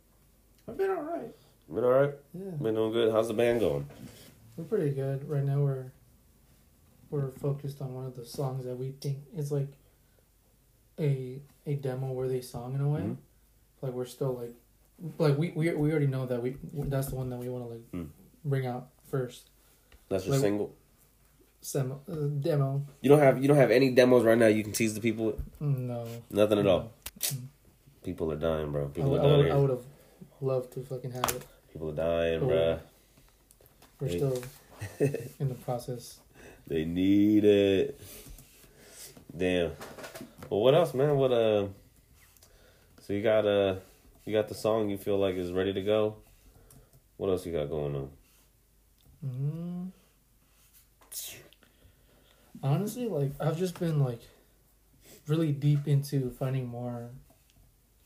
[0.68, 1.34] I've been alright.
[1.72, 2.14] Been all right.
[2.34, 3.12] Yeah, Been doing good.
[3.12, 3.86] How's the band going?
[4.56, 5.58] we're pretty good right now.
[5.60, 5.86] We're
[7.10, 9.68] we're focused on one of the songs that we think is like
[10.98, 13.00] a a demo worthy song in a way.
[13.00, 13.16] Mhm.
[13.82, 14.54] Like we're still like
[15.18, 16.57] like we we we already know that we
[16.88, 18.09] that's the one that we want to like Mm.
[18.45, 19.51] bring out first.
[20.09, 20.74] That's your Like- single.
[21.61, 22.84] Sem- uh, demo.
[23.01, 24.47] You don't have you don't have any demos right now.
[24.49, 25.26] You can tease the people.
[25.26, 25.40] with?
[25.61, 26.05] No.
[26.30, 26.78] Nothing at all.
[27.32, 27.38] No.
[28.03, 28.88] People are dying, bro.
[28.88, 29.51] People would, are dying.
[29.53, 29.84] I would have
[30.42, 31.47] loved to fucking have it.
[31.72, 32.80] People are dying, bruh.
[33.99, 34.16] We're Hey.
[34.18, 34.42] still
[35.40, 36.18] in the process.
[36.66, 37.99] They need it.
[39.34, 39.70] Damn.
[40.51, 41.16] Well, what else, man?
[41.16, 41.68] What uh?
[43.01, 43.76] So you got uh,
[44.25, 46.16] you got the song you feel like is ready to go.
[47.16, 48.11] What else you got going on?
[49.25, 49.91] Mm.
[52.62, 54.20] Honestly, like I've just been like
[55.27, 57.11] really deep into finding more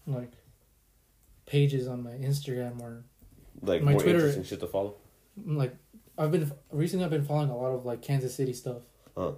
[0.07, 0.33] like
[1.47, 3.05] pages on my Instagram or
[3.63, 4.95] Like My more Twitter- interesting shit to follow.
[5.47, 5.75] like
[6.17, 8.83] I've been recently I've been following a lot of like Kansas City stuff.
[9.17, 9.33] Huh.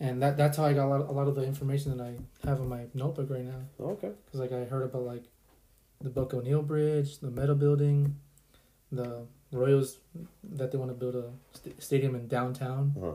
[0.00, 2.16] And that that's how I got a lot, a lot of the information that I
[2.48, 3.60] have in my notebook right now.
[3.80, 4.10] Okay.
[4.30, 5.24] Cause like I heard about like
[6.00, 8.16] the Buck O'Neil Bridge, the Meta Building,
[8.92, 9.98] the Royals
[10.44, 13.14] that they want to build a st- stadium in downtown, Uh-huh.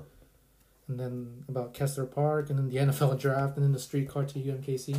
[0.87, 4.39] and then about Kessler Park, and then the NFL draft, and then the streetcar to
[4.39, 4.97] UMKC.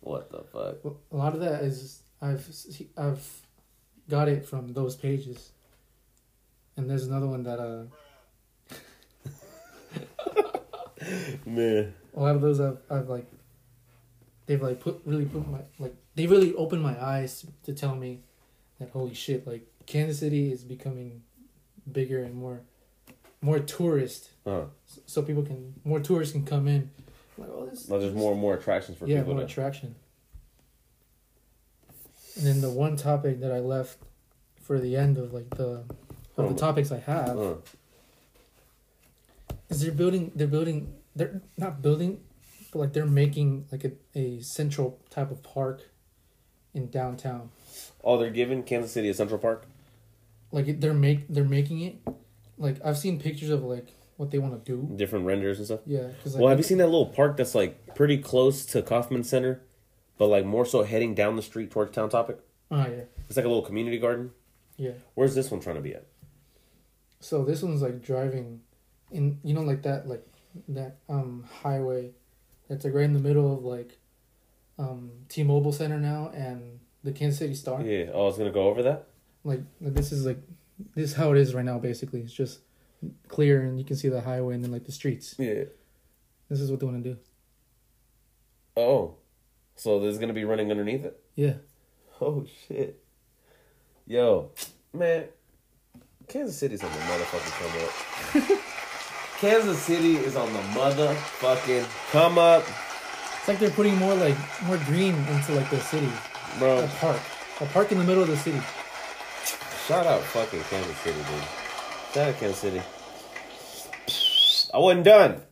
[0.00, 0.82] What the fuck?
[0.84, 2.48] Well, A lot of that is I've
[2.96, 3.42] I've
[4.08, 5.52] got it from those pages,
[6.76, 7.84] and there's another one that uh
[11.46, 11.94] Man.
[12.16, 13.26] a lot of those I've I've like
[14.46, 18.20] they've like put really put my like they really opened my eyes to tell me
[18.78, 21.22] that holy shit like Kansas City is becoming
[21.90, 22.60] bigger and more
[23.42, 24.66] more tourist Uh-huh.
[25.06, 26.90] so, people can more tourists can come in
[27.38, 29.14] like oh this Well, there's more and more attractions for people.
[29.16, 29.46] yeah people more to.
[29.46, 29.94] attraction
[32.36, 33.98] and then the one topic that I left
[34.62, 35.84] for the end of like the
[36.36, 36.48] of Oh.
[36.48, 37.54] the topics I have Uh,
[39.68, 42.20] is they're building they're building they're not building
[42.72, 45.82] but like they're making like a, a central type of park
[46.74, 47.50] in downtown
[48.02, 49.66] oh, they're giving Kansas City a Central Park.
[50.52, 51.96] like they're make they're making it
[52.58, 55.80] like i've seen pictures of like what they want to do Different renders and stuff.
[55.86, 58.82] yeah because like, Well, have you seen that little park that's like pretty close to
[58.82, 59.62] Kauffman Center,
[60.18, 62.38] but like more so heading down the street towards Town Topic?
[62.70, 64.32] oh yeah It's like a little community garden.
[64.76, 66.04] yeah Where's this one trying to be at?
[67.20, 68.60] so this one's like driving
[69.10, 70.24] in you know like that like
[70.68, 72.10] that um highway
[72.68, 73.98] that's like right in the middle of like
[74.80, 78.10] um t-mobile center now and the kansas city star Yeah.
[78.14, 79.06] Oh, it's gonna go over that.
[79.44, 80.38] like this is like
[80.94, 82.60] this is how it is right now basically it's just
[83.28, 85.64] clear and you can see the highway and then like the streets Yeah.
[86.48, 87.18] this is what they want to do
[88.76, 89.16] Oh,
[89.76, 91.20] so there's gonna be running underneath it.
[91.34, 91.54] yeah
[92.22, 93.02] Oh shit.
[94.06, 94.50] Yo,
[94.92, 95.24] man,
[96.28, 98.60] Kansas City's on the motherfucking come up.
[99.40, 102.62] Kansas City is on the motherfucking come up,
[103.40, 106.10] it's like they're putting more like more green into like their city
[106.58, 106.84] Bro.
[106.84, 107.20] a park
[107.60, 108.60] a park in the middle of the city
[109.90, 111.42] Shout out fucking Kansas City, dude.
[112.14, 112.80] Shout out Kansas City.
[114.72, 115.42] I wasn't done.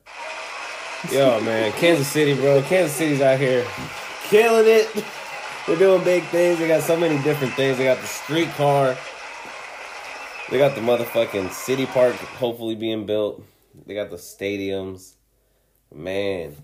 [1.11, 2.63] Yo, man, Kansas City, bro.
[2.63, 3.67] Kansas City's out here
[4.29, 5.05] killing it.
[5.67, 6.61] They're doing big things.
[6.61, 7.79] They got so many different things.
[7.79, 8.97] They got the streetcar.
[10.51, 13.43] They got the motherfucking city park hopefully being built.
[13.87, 15.15] They got the stadiums.
[15.93, 16.55] Man,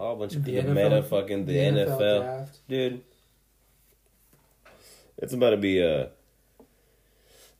[0.00, 2.58] all a bunch of the, meta fucking the, NFL, draft.
[2.68, 3.02] dude.
[5.18, 6.06] It's about to be uh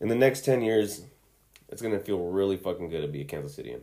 [0.01, 1.03] in the next ten years.
[1.69, 3.81] It's gonna feel really fucking good to be a Kansas Cityan.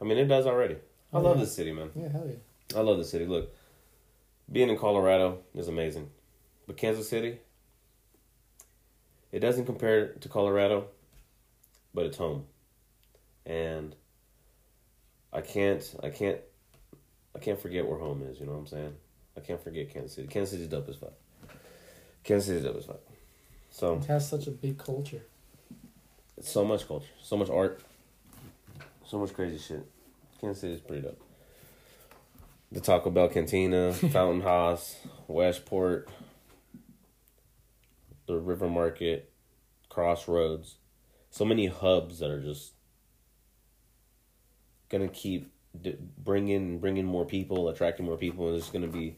[0.00, 0.76] I mean, it does already.
[1.12, 1.44] I Oh, love yeah.
[1.44, 1.90] this city, man.
[1.94, 2.78] Yeah, hell yeah.
[2.78, 3.26] I love the city.
[3.26, 3.54] Look,
[4.50, 6.08] being in Colorado is amazing,
[6.66, 7.38] but Kansas City,
[9.30, 10.86] it doesn't compare to Colorado,
[11.92, 12.46] but it's home,
[13.44, 13.94] and
[15.32, 16.38] I can't, I can't,
[17.34, 18.38] I can't forget where home is.
[18.40, 18.94] You know what I'm saying?
[19.36, 20.28] I can't forget Kansas City.
[20.28, 21.12] Kansas City's dope as fuck.
[22.24, 23.00] Kansas City's dope as fuck.
[23.70, 25.22] So It has such a big culture.
[26.36, 27.80] it's so much culture, so much art,
[29.06, 29.86] so much crazy shit.
[30.40, 31.20] Kansas City is pretty dope.
[32.70, 36.08] The Taco Bell Cantina, Fountain House, Westport,
[38.26, 39.30] the River Market,
[39.88, 40.76] Crossroads.
[41.30, 42.72] So many hubs that are just
[44.90, 45.50] gonna keep
[45.80, 49.16] d- bring in more people, attracting more people, and there's gonna be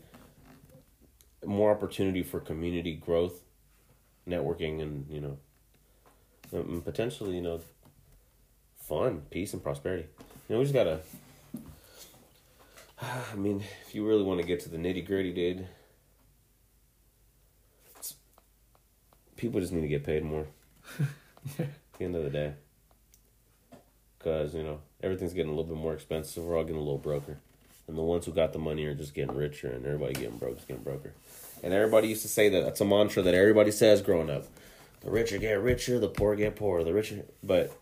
[1.45, 3.43] more opportunity for community growth,
[4.29, 5.39] networking, and you know,
[6.53, 7.61] um, and potentially you know,
[8.79, 10.07] fun, peace, and prosperity.
[10.49, 11.01] You know, we just gotta.
[13.01, 15.67] I mean, if you really want to get to the nitty gritty, dude,
[19.37, 20.47] people just need to get paid more.
[21.59, 22.55] At the end of the day,
[24.25, 26.43] because you know everything's getting a little bit more expensive.
[26.43, 27.39] We're all getting a little broker,
[27.87, 30.59] and the ones who got the money are just getting richer, and everybody getting broke
[30.59, 31.13] is getting broker.
[31.63, 34.47] And everybody used to say that that's a mantra that everybody says growing up:
[35.03, 36.83] the richer get richer, the poor get poorer.
[36.83, 37.77] The richer, but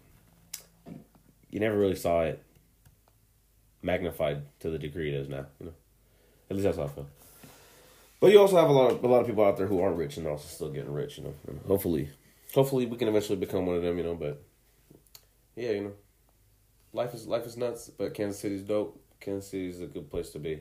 [1.51, 2.43] you never really saw it
[3.81, 5.47] magnified to the degree it is now.
[5.61, 5.75] You know,
[6.51, 7.07] at least that's how I feel.
[8.21, 9.97] But you also have a lot of a lot of people out there who aren't
[9.97, 11.19] rich and also still getting rich.
[11.19, 12.11] You know, and hopefully,
[12.53, 13.97] hopefully we can eventually become one of them.
[13.97, 14.43] You know, but
[15.57, 15.93] yeah, you know,
[16.93, 17.91] life is life is nuts.
[17.91, 19.01] But Kansas City's dope.
[19.21, 20.61] Kansas City's a good place to be.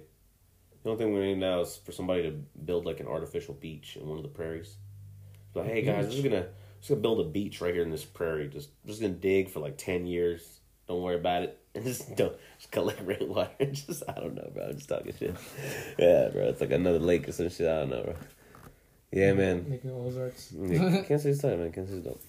[0.84, 3.98] The only thing we need now is for somebody to build like an artificial beach
[4.00, 4.76] in one of the prairies.
[5.54, 6.48] Like, hey guys, we're just gonna
[6.80, 8.48] just gonna build a beach right here in this prairie.
[8.48, 10.60] Just just gonna dig for like ten years.
[10.88, 11.58] Don't worry about it.
[11.76, 13.52] And just don't just collect rainwater.
[13.72, 14.70] just I don't know, bro.
[14.70, 15.36] I'm just talking shit.
[15.98, 16.44] Yeah, bro.
[16.50, 17.68] It's like another lake or some shit.
[17.68, 18.16] I don't know, bro.
[19.12, 19.66] Yeah, man.
[19.70, 20.54] Making Ozarks.
[20.58, 21.72] Yeah, Kansas City's tight, man.
[21.72, 22.24] Kansas City's dope.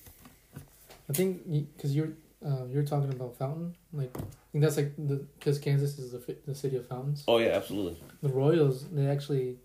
[1.08, 2.10] I think because you're
[2.44, 4.20] uh, you're talking about Fountain, like I
[4.52, 7.24] think that's like the because Kansas is the the city of fountains.
[7.28, 7.96] Oh yeah, absolutely.
[8.22, 9.58] The Royals, they actually,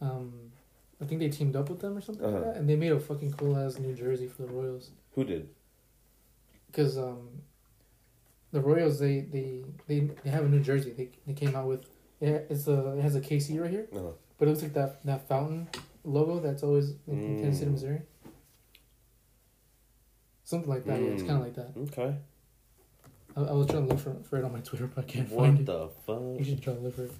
[0.00, 0.32] um,
[1.00, 2.36] I think they teamed up with them or something Uh-huh.
[2.36, 4.90] like that, and they made a fucking cool ass New Jersey for the Royals.
[5.14, 5.48] Who did?
[6.66, 7.28] Because um,
[8.52, 10.92] the Royals, they, they they they have a New Jersey.
[10.92, 11.84] They they came out with
[12.20, 14.12] yeah, it's a it has a KC right here, Uh-huh.
[14.38, 15.68] but it looks like that that fountain
[16.04, 17.74] logo that's always in in Kansas City, Mm.
[17.74, 18.00] Missouri.
[20.48, 20.98] Something like that.
[20.98, 21.26] Yeah, it's Mm.
[21.26, 21.98] kind of like that.
[22.00, 22.16] Okay.
[23.36, 25.28] I, I was trying to look for, for it on my Twitter, but I can't
[25.30, 25.68] What find it.
[25.68, 26.38] What the fuck?
[26.38, 27.12] You should try to look for it.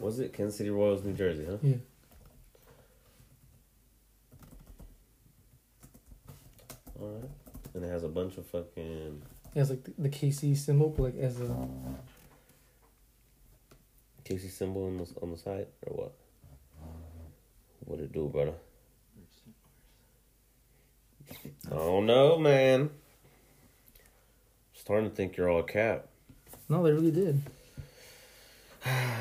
[0.00, 1.44] Was it Kansas City Royals, New Jersey?
[1.46, 1.58] Huh?
[1.62, 1.74] Yeah.
[6.98, 7.30] All right.
[7.74, 9.20] And it has a bunch of fucking
[9.54, 11.68] It has like the, the KC symbol, but like as a
[14.24, 16.12] Casey symbol on the on the side or what?
[17.84, 18.54] What it do, brother?
[21.70, 22.90] I don't know, man.
[24.74, 26.06] Starting to think you're all cap.
[26.68, 27.42] no, they really did.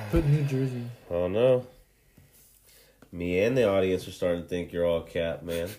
[0.10, 0.84] Put New Jersey.
[1.10, 1.66] Oh don't.
[3.12, 5.70] Me and the audience are starting to think you're all cap, man.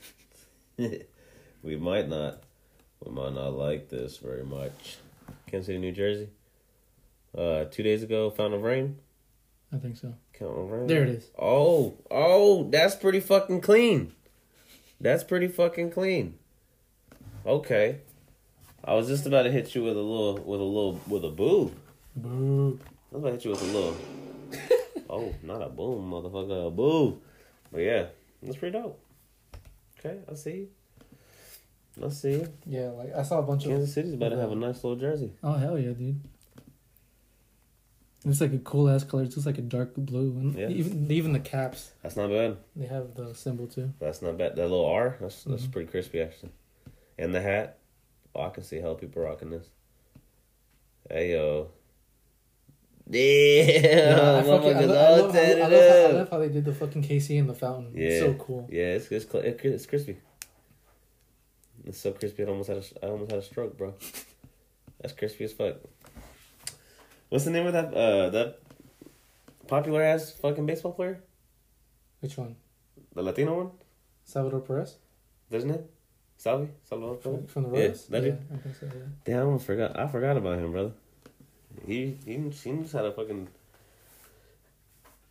[0.77, 2.43] we might not.
[3.05, 4.99] We might not like this very much.
[5.47, 6.29] Kansas City, New Jersey.
[7.37, 8.99] Uh, two days ago, Fountain of Rain.
[9.73, 10.15] I think so.
[10.33, 10.87] Fountain of Rain.
[10.87, 11.31] There it is.
[11.41, 14.13] Oh, oh, that's pretty fucking clean.
[15.03, 16.39] That's pretty fucking clean.
[17.45, 17.99] Okay.
[18.85, 21.29] I was just about to hit you with a little, with a little, with a
[21.29, 21.73] boo.
[22.15, 22.79] Boo.
[23.11, 23.97] I was about to hit you with a little.
[25.11, 27.21] oh, not a boom, motherfucker, a boo.
[27.73, 28.07] But yeah,
[28.41, 29.01] that's pretty dope.
[29.99, 30.51] Okay, I see.
[30.51, 30.69] you.
[32.05, 32.33] I see.
[32.33, 32.53] you.
[32.67, 33.71] Yeah, like I saw a bunch of.
[33.71, 35.33] Kansas City's about to have a nice little jersey.
[35.43, 36.21] Oh hell yeah, dude!
[38.25, 39.25] It's like a cool ass color.
[39.25, 40.69] It's just like a dark blue, and Yeah.
[40.69, 42.57] even even the caps That's not bad.
[42.77, 43.93] they have the symbol too.
[43.99, 44.55] That's not bad.
[44.57, 45.73] That little R, that's that's Mhm.
[45.73, 46.53] pretty crispy actually.
[47.19, 47.79] And the hat,
[48.35, 49.69] oh, I can see how people rocking this.
[51.11, 51.69] Hey yo.
[53.11, 56.39] Yeah, I, fucking, I, motherfuckers lo- I, love, how, I, love how, I love how
[56.39, 57.93] they did the fucking KC in the fountain.
[57.95, 58.69] Yeah, It's so cool.
[58.71, 60.17] Yeah, it's it's, it's crispy.
[61.85, 62.45] It's so crispy.
[62.45, 63.95] I almost had a I almost had a stroke, bro.
[65.01, 65.79] That's crispy as fuck.
[67.33, 68.59] What's the name of that uh that
[69.67, 71.19] popular ass fucking baseball player?
[72.21, 72.57] Which one?
[73.15, 73.71] The Latino one,
[74.27, 74.97] Salvador Perez
[75.51, 75.91] isn't it?
[76.37, 77.17] Salvy, Salvador.
[77.23, 78.87] from, from the Yeah, that yeah, I think so.
[78.87, 79.03] Yeah.
[79.25, 79.99] Damn, I forgot.
[79.99, 80.93] I forgot about him, brother.
[81.87, 83.49] He he he just had a fucking.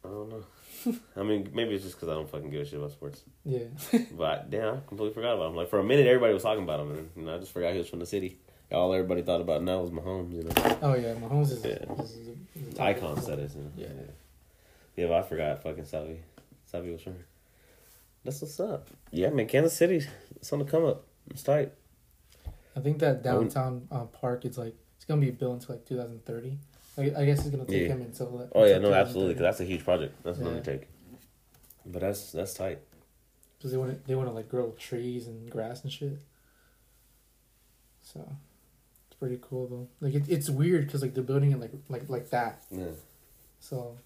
[0.04, 0.44] I don't know.
[1.16, 3.22] I mean, maybe it's just because I don't fucking give a shit about sports.
[3.46, 3.66] Yeah.
[4.18, 5.56] But damn, I completely forgot about him.
[5.56, 7.74] Like for a minute, everybody was talking about him, and you know, I just forgot
[7.74, 8.40] he was from the city.
[8.72, 10.34] All everybody thought about now was Mahomes.
[10.34, 11.72] You know, Oh yeah, Mahomes is, Yeah.
[12.02, 13.56] is, is a- is a icon status.
[13.56, 13.72] You know?
[13.76, 13.88] Yeah.
[14.96, 16.20] Yeah, but I forgot fucking Salvy.
[16.66, 17.26] Salvy was from here.
[18.24, 18.88] That's what's up.
[19.12, 20.06] Yeah, man, Kansas City,
[20.36, 21.04] it's on the come up.
[21.30, 21.74] It's tight.
[22.76, 26.58] I think that downtown uh, park is like it's gonna be built until like 2030.
[26.98, 27.88] I, I guess it's gonna take Yeah.
[27.90, 28.38] him until.
[28.38, 30.14] that- Oh yeah, no, absolutely, because that's a huge project.
[30.24, 30.52] That's an Yeah.
[30.52, 30.88] undertaking.
[31.86, 32.80] But that's that's tight.
[33.58, 36.20] Because they want to they want to like grow trees and grass and shit.
[38.04, 38.28] So,
[39.22, 39.88] pretty cool though.
[40.06, 42.64] Like it, it's weird because like they're building it like like like that.
[42.72, 42.86] Yeah.
[43.60, 44.00] So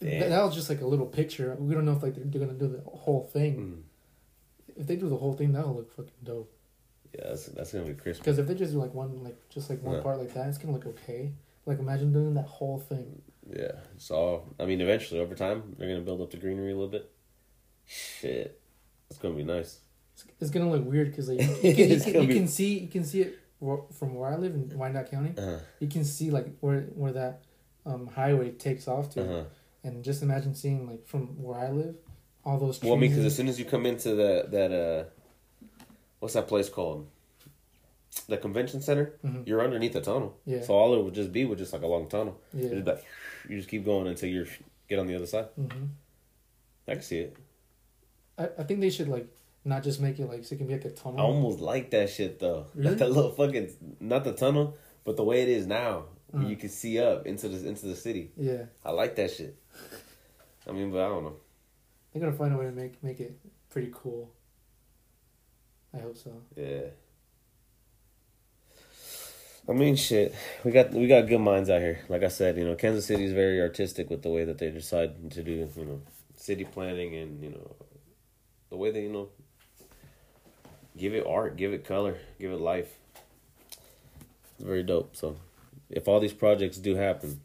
[0.00, 1.54] that, that was just like a little picture.
[1.60, 3.84] We don't know if like they're, they're gonna do the whole thing.
[4.66, 4.80] Mm.
[4.80, 6.50] If they do the whole thing, that'll look fucking dope.
[7.14, 8.22] Yeah, that's that's gonna be crispy.
[8.22, 10.02] Because if they just do like one like just like one Yeah.
[10.02, 11.32] part like that, it's gonna look okay.
[11.66, 13.20] Like imagine doing that whole thing.
[13.46, 14.46] Yeah, it's all.
[14.58, 17.10] I mean, eventually, over time, they're gonna build up the greenery a little bit.
[17.84, 18.58] Shit,
[19.10, 19.80] it's gonna be nice.
[20.14, 22.88] It's, it's gonna look weird because like you can, you can, you can see you
[22.88, 23.38] can see it
[23.92, 25.34] from where I live in Wyandotte County.
[25.38, 27.42] Uh You can see like where where that
[27.86, 29.44] um, highway takes off to, huh.
[29.84, 31.94] and just imagine seeing like from where I live,
[32.44, 32.78] all those.
[32.78, 35.04] Trees Well, I mean, because as soon as you come into the that uh,
[36.20, 37.06] what's that place called?
[38.26, 39.12] The convention center.
[39.24, 39.46] Mhm.
[39.46, 40.36] You're underneath the tunnel.
[40.44, 40.62] Yeah.
[40.62, 42.36] So all it would just be would just like a long tunnel.
[42.52, 42.66] yeah.
[42.72, 43.04] It's like
[43.48, 44.46] you just keep going until you
[44.88, 45.46] get on the other side.
[45.56, 45.86] hmm
[46.88, 47.36] I can see it.
[48.36, 49.28] I, I think they should like
[49.64, 51.20] not just make it like so it can be like a tunnel.
[51.20, 52.66] I almost like that shit though.
[52.74, 52.94] Really?
[52.94, 56.48] That little fucking not the tunnel, but the way it is now, where Uh.
[56.48, 58.30] you can see up into the into the city.
[58.36, 59.56] Yeah, I like that shit.
[60.68, 61.36] I mean, but I don't know.
[62.12, 63.38] they're gonna find a way to make make it
[63.70, 64.30] pretty cool.
[65.92, 66.30] I hope so.
[66.56, 66.82] Yeah.
[69.68, 70.34] I mean, shit.
[70.64, 72.00] We got we got good minds out here.
[72.08, 74.70] Like I said, you know, Kansas City is very artistic with the way that they
[74.70, 76.00] decide to do, you know,
[76.36, 77.76] city planning and you know,
[78.70, 79.28] the way they you know
[80.96, 82.96] give it art, give it color, give it life.
[83.70, 85.16] It's very dope.
[85.16, 85.36] So,
[85.88, 87.40] if all these projects do happen,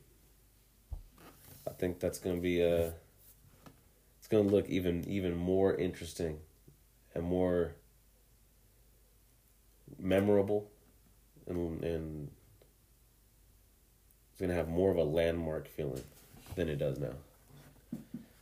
[1.68, 2.92] I think that's gonna be uh
[4.20, 6.40] it's gonna look even even more interesting
[7.14, 7.74] and more
[10.00, 10.70] memorable
[11.48, 12.32] and and
[14.32, 16.04] it's gonna have more of a landmark feeling
[16.56, 17.14] than it does now.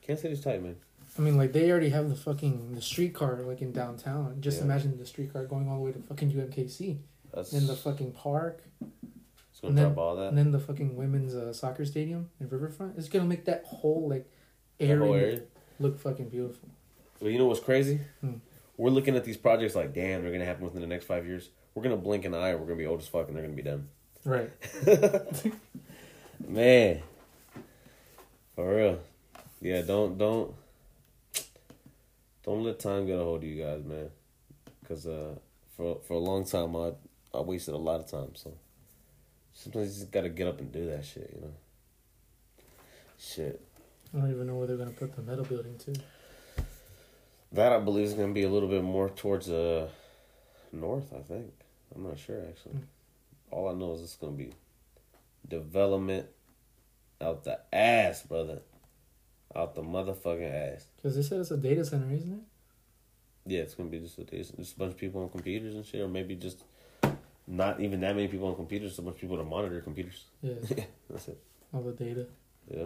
[0.02, 0.76] Kansas City's tight, man.
[1.18, 4.38] I mean, like they already have the fucking the streetcar like in downtown.
[4.42, 4.64] Just Yeah.
[4.66, 6.98] imagine the streetcar going all the way to fucking UMKC,
[7.34, 10.30] That's then the fucking park, it's gonna and then- all that.
[10.30, 12.98] and then the fucking women's uh, soccer stadium in Riverfront.
[12.98, 14.28] It's gonna make that whole like
[14.80, 15.42] area, area.
[15.80, 16.70] look fucking beautiful.
[17.22, 18.00] But you know what's crazy?
[18.22, 18.34] Hmm.
[18.76, 21.50] We're looking at these projects like, damn, they're gonna happen within the next five years.
[21.76, 23.62] We're gonna blink an eye, we're gonna be old as fuck, and they're gonna be
[23.62, 23.88] done.
[24.26, 24.50] Right.
[26.48, 27.02] Man,
[28.56, 29.00] for real.
[29.62, 30.54] Yeah, don't don't
[32.44, 34.10] don't let time get a hold of you guys, man.
[34.88, 35.36] Cause uh,
[35.78, 36.92] for for a long time, I
[37.34, 38.36] I wasted a lot of time.
[38.36, 38.54] So
[39.54, 41.54] sometimes you just gotta get up and do that shit, you know.
[43.18, 43.62] Shit,
[44.14, 45.94] I don't even know where they're gonna put the Meta building too.
[47.54, 49.88] that I believe is gonna be a little bit more towards uh
[50.74, 51.14] north.
[51.14, 51.54] I think
[51.96, 52.76] I'm not sure actually.
[52.76, 52.84] Mm.
[53.52, 54.52] All I know is it's gonna be
[55.48, 56.28] development
[57.22, 58.60] out the ass, brother.
[59.56, 60.88] Out the motherfucking ass.
[60.96, 62.40] Because they said it's a data center, isn't it?
[63.46, 64.56] Yeah, it's gonna be just a, data.
[64.56, 66.64] just a bunch of people on computers and shit, or maybe just
[67.46, 68.92] not even that many people on computers.
[68.92, 70.26] Just a bunch of people to monitor computers.
[70.42, 70.54] Yeah,
[71.10, 71.38] That's it.
[71.74, 72.28] all the data.
[72.70, 72.86] Yeah.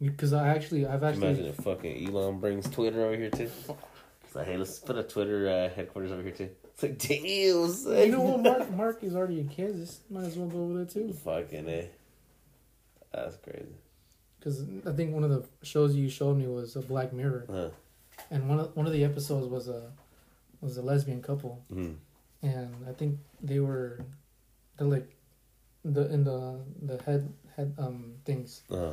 [0.00, 3.50] Because I actually, I've actually, Imagine if fucking Elon brings Twitter over here too.
[4.26, 6.50] It's like, hey, let's put a Twitter uh, headquarters over here too.
[6.64, 7.98] It's like, damn, son.
[7.98, 8.42] you know what?
[8.42, 10.00] Mark, Mark is already in Kansas.
[10.10, 11.12] Might as well go over there too.
[11.12, 11.88] Fucking a.
[13.12, 13.76] That's crazy.
[14.44, 17.70] Because I think one of the shows you showed me was a Black Mirror, Huh.
[18.30, 19.90] and one of one of the episodes was a
[20.60, 21.96] was a lesbian couple, Mm.
[22.42, 24.00] and I think they were
[24.76, 25.08] they're like
[25.82, 28.92] the in the the head head um things, Uh-huh.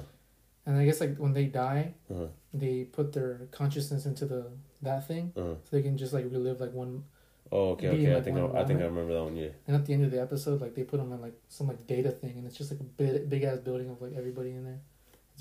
[0.65, 2.27] and I guess like when they die, Uh-huh.
[2.53, 4.45] they put their consciousness into the
[4.81, 7.03] that thing, so they can just like relive like one.
[7.51, 8.15] Oh, okay, okay.
[8.15, 9.35] I think I, I think I remember that one.
[9.35, 9.49] Yeah.
[9.67, 11.85] And at the end of the episode, like they put them in like some like
[11.85, 14.63] data thing, and it's just like a big big ass building of like everybody in
[14.63, 14.79] there.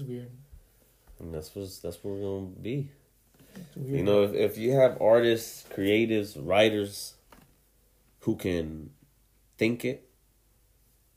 [0.01, 0.31] It's weird.
[1.19, 2.89] And that's what that's what we're gonna be.
[3.77, 7.15] You know, if, if you have artists, creatives, writers
[8.21, 8.91] who can
[9.59, 10.09] think it,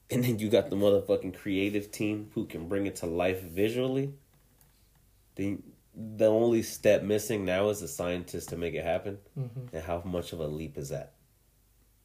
[0.10, 4.14] and then you got the motherfucking creative team who can bring it to life visually,
[5.36, 5.64] then
[5.96, 9.20] the only step missing now is the scientist to make it happen.
[9.40, 9.76] Mm-hmm.
[9.76, 11.14] And how much of a leap is that?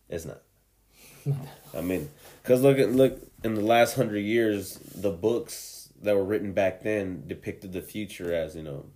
[0.09, 0.43] It's not.
[1.76, 2.09] I mean,
[2.43, 6.82] because look at look in the last hundred years, the books that were written back
[6.82, 8.86] then depicted the future as you know,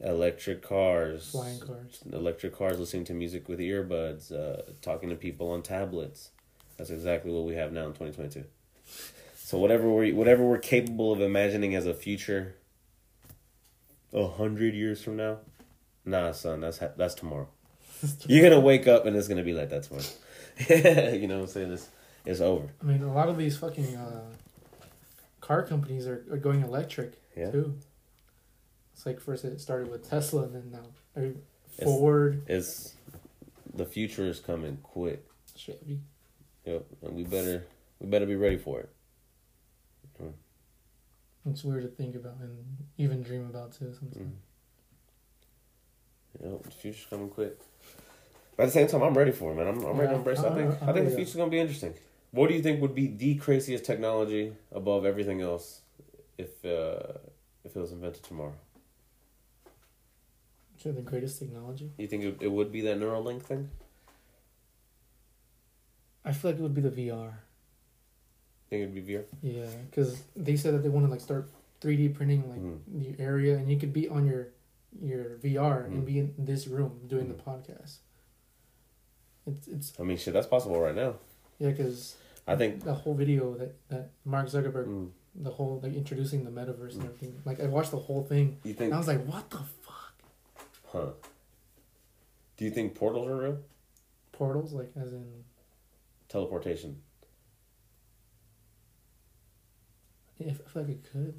[0.00, 2.00] electric cars, Flying cars.
[2.12, 6.30] electric cars, listening to music with earbuds, uh, talking to people on tablets.
[6.76, 8.44] That's exactly what we have now in twenty twenty two.
[9.36, 12.54] So whatever we whatever we're capable of imagining as a future,
[14.12, 15.38] a hundred years from now,
[16.04, 17.48] nah, son, that's ha- that's tomorrow.
[18.26, 21.12] You're gonna wake up and it's gonna be like that tomorrow.
[21.16, 21.72] you know what I'm saying?
[21.72, 21.88] It's
[22.24, 22.68] it's over.
[22.80, 24.20] I mean, a lot of these fucking uh,
[25.48, 27.50] car companies are, are going electric Yeah.
[27.50, 27.74] too.
[28.92, 30.86] It's like first it started with Tesla, and then now
[31.82, 32.94] Ford, It's
[33.74, 35.24] the future is coming quick.
[35.56, 36.00] Chevy.
[36.66, 37.64] Yep, and we better
[37.98, 38.90] we better be ready for it.
[41.48, 42.58] It's weird to think about and
[42.98, 43.94] even dream about too.
[43.98, 44.32] Sometimes.
[46.42, 46.50] Mm.
[46.52, 47.58] Yep, the future's coming quick.
[48.56, 49.66] But at the same time, I'm ready for it, man.
[49.68, 50.40] I'm, I'm ready to embrace.
[50.40, 50.44] it.
[50.44, 51.94] I I'm- think I'm I think the future's gonna be interesting.
[52.30, 55.80] What do you think would be the craziest technology above everything else
[56.36, 57.18] if uh,
[57.64, 58.54] if it was invented tomorrow?
[60.78, 61.90] So the greatest technology.
[61.98, 63.70] You think it, it would be that Neuralink thing?
[66.24, 67.32] I feel like it would be the VR.
[68.68, 69.24] Think it'd be VR?
[69.42, 71.48] Yeah, because they said that they want to like start
[71.80, 73.16] three D printing like Mhm.
[73.16, 74.48] the area, and you could be on your
[75.02, 75.86] your VR Mhm.
[75.86, 77.36] and be in this room doing Mhm.
[77.36, 77.96] the podcast.
[79.46, 81.16] It's it's I mean, shit, that's possible right now.
[81.58, 82.82] Yeah, because I think.
[82.84, 87.02] the whole video that that Mark Zuckerberg, Mm, the whole like introducing the metaverse and
[87.02, 87.06] Mm.
[87.06, 87.42] everything.
[87.44, 88.92] Like I watched the whole thing, you and think?
[88.92, 90.14] I was like, what the fuck?
[90.86, 91.10] Huh?
[92.56, 93.58] Do you think portals are real?
[94.32, 95.44] Portals, like as in
[96.28, 97.02] Teleportation.
[100.38, 101.34] yeah, I feel like it could.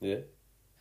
[0.00, 0.18] Yeah.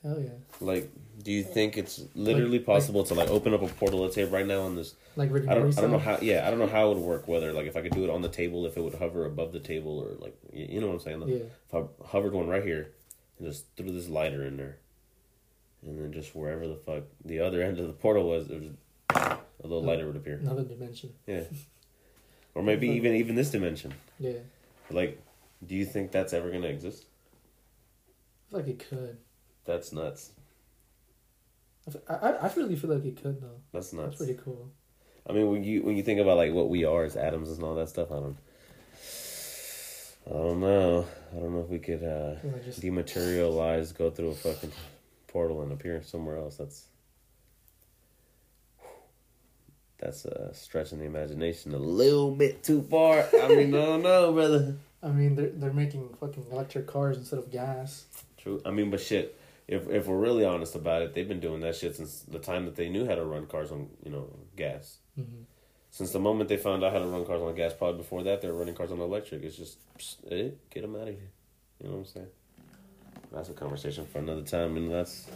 [0.04, 0.92] Hell yeah, Like,
[1.24, 4.00] do you think it's literally Like- possible to like open up a portal?
[4.02, 6.18] Let's say right now on this like Rick I don't, I don't know how.
[6.22, 7.28] Yeah, I don't know how it would work.
[7.28, 9.54] Whether like if I could do it on the table, if it would hover above
[9.54, 11.20] the table, or like you, know what I'm saying.
[11.22, 11.36] Like, Yeah,
[11.70, 12.92] If I hovered one right here
[13.40, 14.78] and just threw this lighter in there,
[15.86, 18.70] and then just wherever the fuck the other end of the portal was, there was
[19.16, 20.36] a little lighter would appear.
[20.38, 21.14] another dimension.
[21.28, 21.44] Yeah,
[22.56, 23.94] or maybe even even this dimension.
[24.20, 24.40] Yeah,
[24.90, 25.22] Like,
[25.66, 27.06] do you think that's ever gonna exist?
[28.48, 29.18] I feel like it could.
[29.66, 30.32] That's nuts.
[32.10, 33.60] I I really feel like it could though.
[33.72, 34.18] That's nuts.
[34.18, 34.72] That's pretty cool.
[35.28, 37.64] I mean, when you when you think about like what we are as atoms and
[37.64, 38.38] all that stuff, I don't.
[40.26, 41.06] I don't know.
[41.34, 44.72] I don't know if we could uh, just dematerialize, go through a fucking
[45.28, 46.56] portal and appear somewhere else.
[46.56, 46.86] That's
[50.00, 53.26] that's uh, stretching the imagination a little bit too far.
[53.42, 54.76] I mean, no, no, brother.
[55.04, 58.06] I mean, they're they're making fucking electric cars instead of gas.
[58.38, 58.62] True.
[58.66, 59.38] I mean, but shit.
[59.74, 62.66] If if we're really honest about it, they've been doing that shit since the time
[62.66, 64.98] that they knew how to run cars on you know gas.
[65.20, 65.44] Mm-hmm.
[65.90, 68.42] Since the moment they found out how to run cars on gas, probably before that
[68.42, 69.44] they were running cars on electric.
[69.44, 71.32] It's just, psst, eh, get them out of here.
[71.80, 72.28] You know what I'm saying?
[73.32, 75.28] That's a conversation for another time, and that's.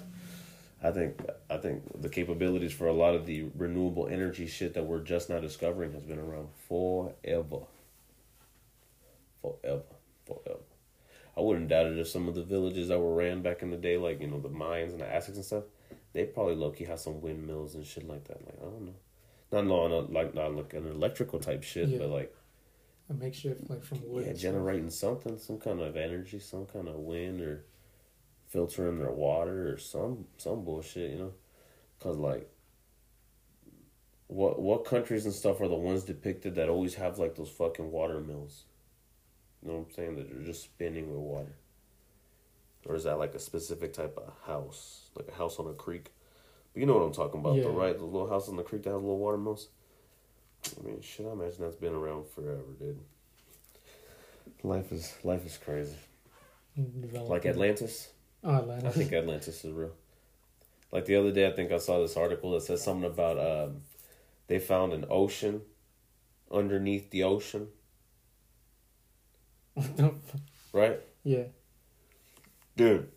[0.83, 1.19] I think
[1.49, 5.29] I think the capabilities for a lot of the renewable energy shit that we're just
[5.29, 7.61] now discovering has been around forever.
[9.41, 9.83] Forever,
[10.25, 10.76] forever.
[11.37, 13.77] I wouldn't doubt it if some of the villages that were ran back in the
[13.77, 15.63] day, like you know the Mayans and the Aztecs and stuff,
[16.13, 18.43] they probably low key have some windmills and shit like that.
[18.45, 18.95] Like I don't know,
[19.51, 21.99] not no, no like not like an electrical type shit, Yeah.
[21.99, 22.33] but like
[23.09, 24.25] A makeshift like from wood.
[24.25, 24.41] yeah, stuff.
[24.41, 27.65] generating something, some kind of energy, some kind of wind or
[28.47, 31.33] filtering their water or some some bullshit, you know?
[31.99, 32.49] Cause like,
[34.27, 37.91] what what countries and stuff are the ones depicted that always have like those fucking
[37.91, 38.63] water mills?
[39.67, 40.15] You know what I'm saying?
[40.15, 41.55] That you're just spinning with water.
[42.85, 46.13] Or is that like a specific type of house, like a house on a creek?
[46.73, 47.77] But you know what I'm talking about, though, Yeah.
[47.85, 47.97] right?
[47.97, 49.67] The little house on the creek that has a little water mills.
[50.79, 52.99] I mean, shit, I imagine that's been around forever, dude.
[54.63, 55.95] Life is life is crazy.
[56.77, 57.29] Developing.
[57.29, 58.09] Like Atlantis,
[58.43, 58.85] Oh, Atlantis.
[58.95, 59.91] I think Atlantis is real.
[60.93, 63.81] Like the other day, I think I saw this article that says something about um,
[64.47, 65.61] they found an ocean
[66.49, 67.67] underneath the ocean,
[70.73, 71.43] right, yeah.
[72.75, 73.09] dude?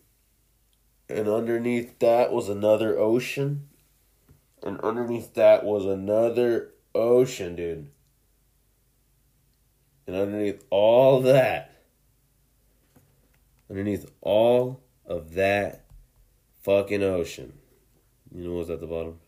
[1.09, 3.67] And underneath that was another ocean,
[4.63, 7.89] and underneath that was another ocean, dude.
[10.07, 11.83] And underneath all that,
[13.69, 15.85] underneath all of that
[16.63, 17.53] fucking ocean,
[18.33, 19.19] you know what's at the bottom?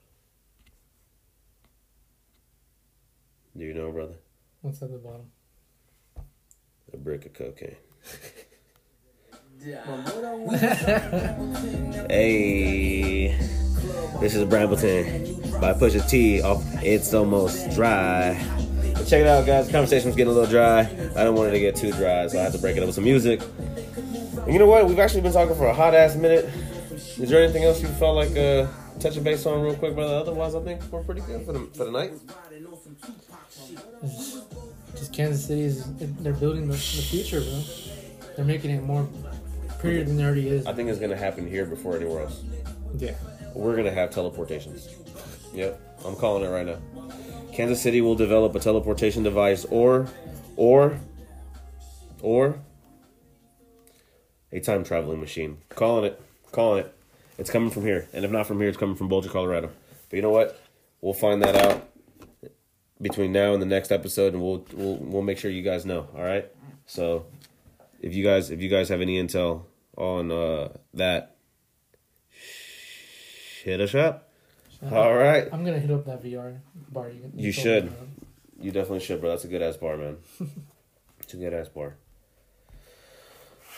[3.56, 4.16] Do you know, brother?
[4.62, 5.30] What's at the bottom?
[7.04, 7.76] A brick of cocaine.
[12.10, 13.38] Hey,
[14.22, 18.36] this is Brambleton by Pusha T off It's Almost Dry.
[19.06, 19.68] Check it out, guys.
[19.68, 20.82] The conversation was getting a little dry.
[20.82, 22.86] I don't want it to get too dry, so I had to break it up
[22.86, 23.42] with some music.
[24.44, 24.88] And you know what?
[24.88, 26.46] We've actually been talking for a hot ass minute.
[26.92, 28.68] Is there anything else you felt like uh,
[29.00, 30.16] touching base on real quick, brother?
[30.16, 32.14] Otherwise, I think we're pretty good for the, for the night.
[34.96, 37.64] Just Kansas City is they're building the, the future, bro.
[38.36, 39.08] They're making it more
[39.80, 40.66] prettier than it already is.
[40.66, 42.44] I think it's gonna happen here before anywhere else.
[42.98, 43.16] Yeah.
[43.54, 44.90] We're gonna have teleportations.
[45.54, 46.78] Yep, I'm calling it right now.
[47.54, 50.08] Kansas City will develop a teleportation device, or,
[50.56, 51.00] or,
[52.22, 52.60] or
[54.52, 55.58] a time traveling machine.
[55.70, 56.22] Calling it,
[56.52, 56.96] calling it.
[57.38, 59.70] It's coming from here, and if not from here, it's coming from Boulder, Colorado.
[60.10, 60.60] But you know what?
[61.02, 61.90] We'll find that out
[63.04, 66.08] between now and the next episode, and we'll we'll we'll make sure you guys know.
[66.16, 66.50] All right.
[66.88, 67.28] So,
[68.02, 71.36] if you guys if you guys have any intel on uh, that,
[73.64, 74.30] hit us up.
[74.92, 75.48] All right.
[75.52, 76.60] I'm gonna hit up that VR
[76.92, 77.10] bar.
[77.10, 77.94] You, You told should.
[78.60, 79.30] You definitely should, bro.
[79.30, 80.18] That's a good ass bar, man.
[81.20, 81.98] it's a good ass bar.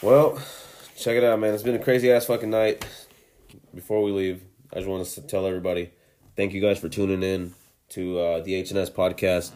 [0.01, 0.39] Well,
[0.95, 1.53] check it out, man.
[1.53, 2.86] It's been a crazy ass fucking night.
[3.73, 5.91] Before we leave, I just want to tell everybody,
[6.36, 7.53] thank you guys for tuning in
[7.89, 9.51] to uh, the HNS podcast.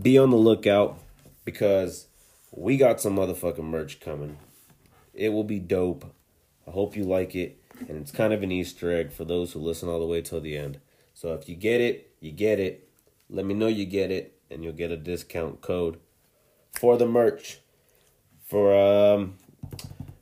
[0.00, 0.98] Be on the lookout
[1.44, 2.08] because
[2.50, 4.38] we got some motherfucking merch coming.
[5.12, 6.12] It will be dope.
[6.66, 9.60] I hope you like it, and it's kind of an Easter egg for those who
[9.60, 10.80] listen all the way till the end.
[11.12, 12.88] So if you get it, you get it.
[13.28, 15.98] Let me know you get it, and you'll get a discount code
[16.72, 17.60] for the merch.
[18.46, 19.34] For um,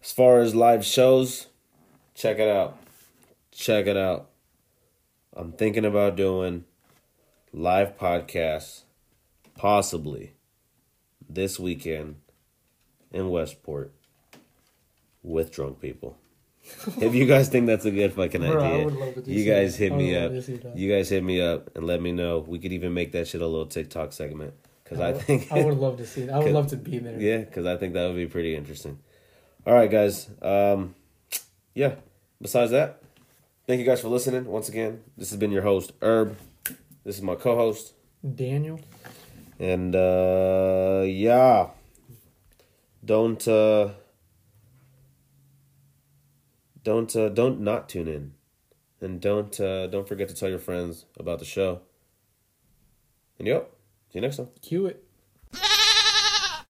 [0.02, 1.46] as far as live shows,
[2.14, 2.78] check it out.
[3.50, 4.30] Check it out.
[5.34, 6.64] I'm thinking about doing
[7.52, 8.82] live podcast
[9.56, 10.32] possibly
[11.28, 12.16] this weekend
[13.10, 13.92] in Westport
[15.22, 16.18] with drunk people.
[17.00, 19.50] if you guys think that's a good fucking Bro, idea, you that.
[19.50, 20.30] guys hit me up.
[20.30, 20.76] to see that.
[20.76, 22.38] You guys hit me up and let me know.
[22.46, 25.64] We could even make that shit a little TikTok segment because I, would- think I
[25.64, 26.30] would love to see it.
[26.30, 27.20] I would love to be there.
[27.20, 28.98] yeah, because I think that would be pretty interesting.
[29.66, 30.28] All right, guys.
[30.40, 30.94] Um,
[31.74, 31.96] yeah.
[32.40, 33.02] Besides that,
[33.66, 34.44] thank you guys for listening.
[34.46, 36.36] Once again, this has been your host Herb.
[37.04, 38.80] This is my co-host, Daniel.
[39.58, 41.70] and uh, yeah,
[43.04, 43.90] don't uh,
[46.84, 48.34] don't uh, don't not tune in,
[49.00, 51.80] and don't uh, don't forget to tell your friends about the show.
[53.38, 53.72] And yep,
[54.12, 54.48] see you next time.
[54.60, 55.04] Cue it.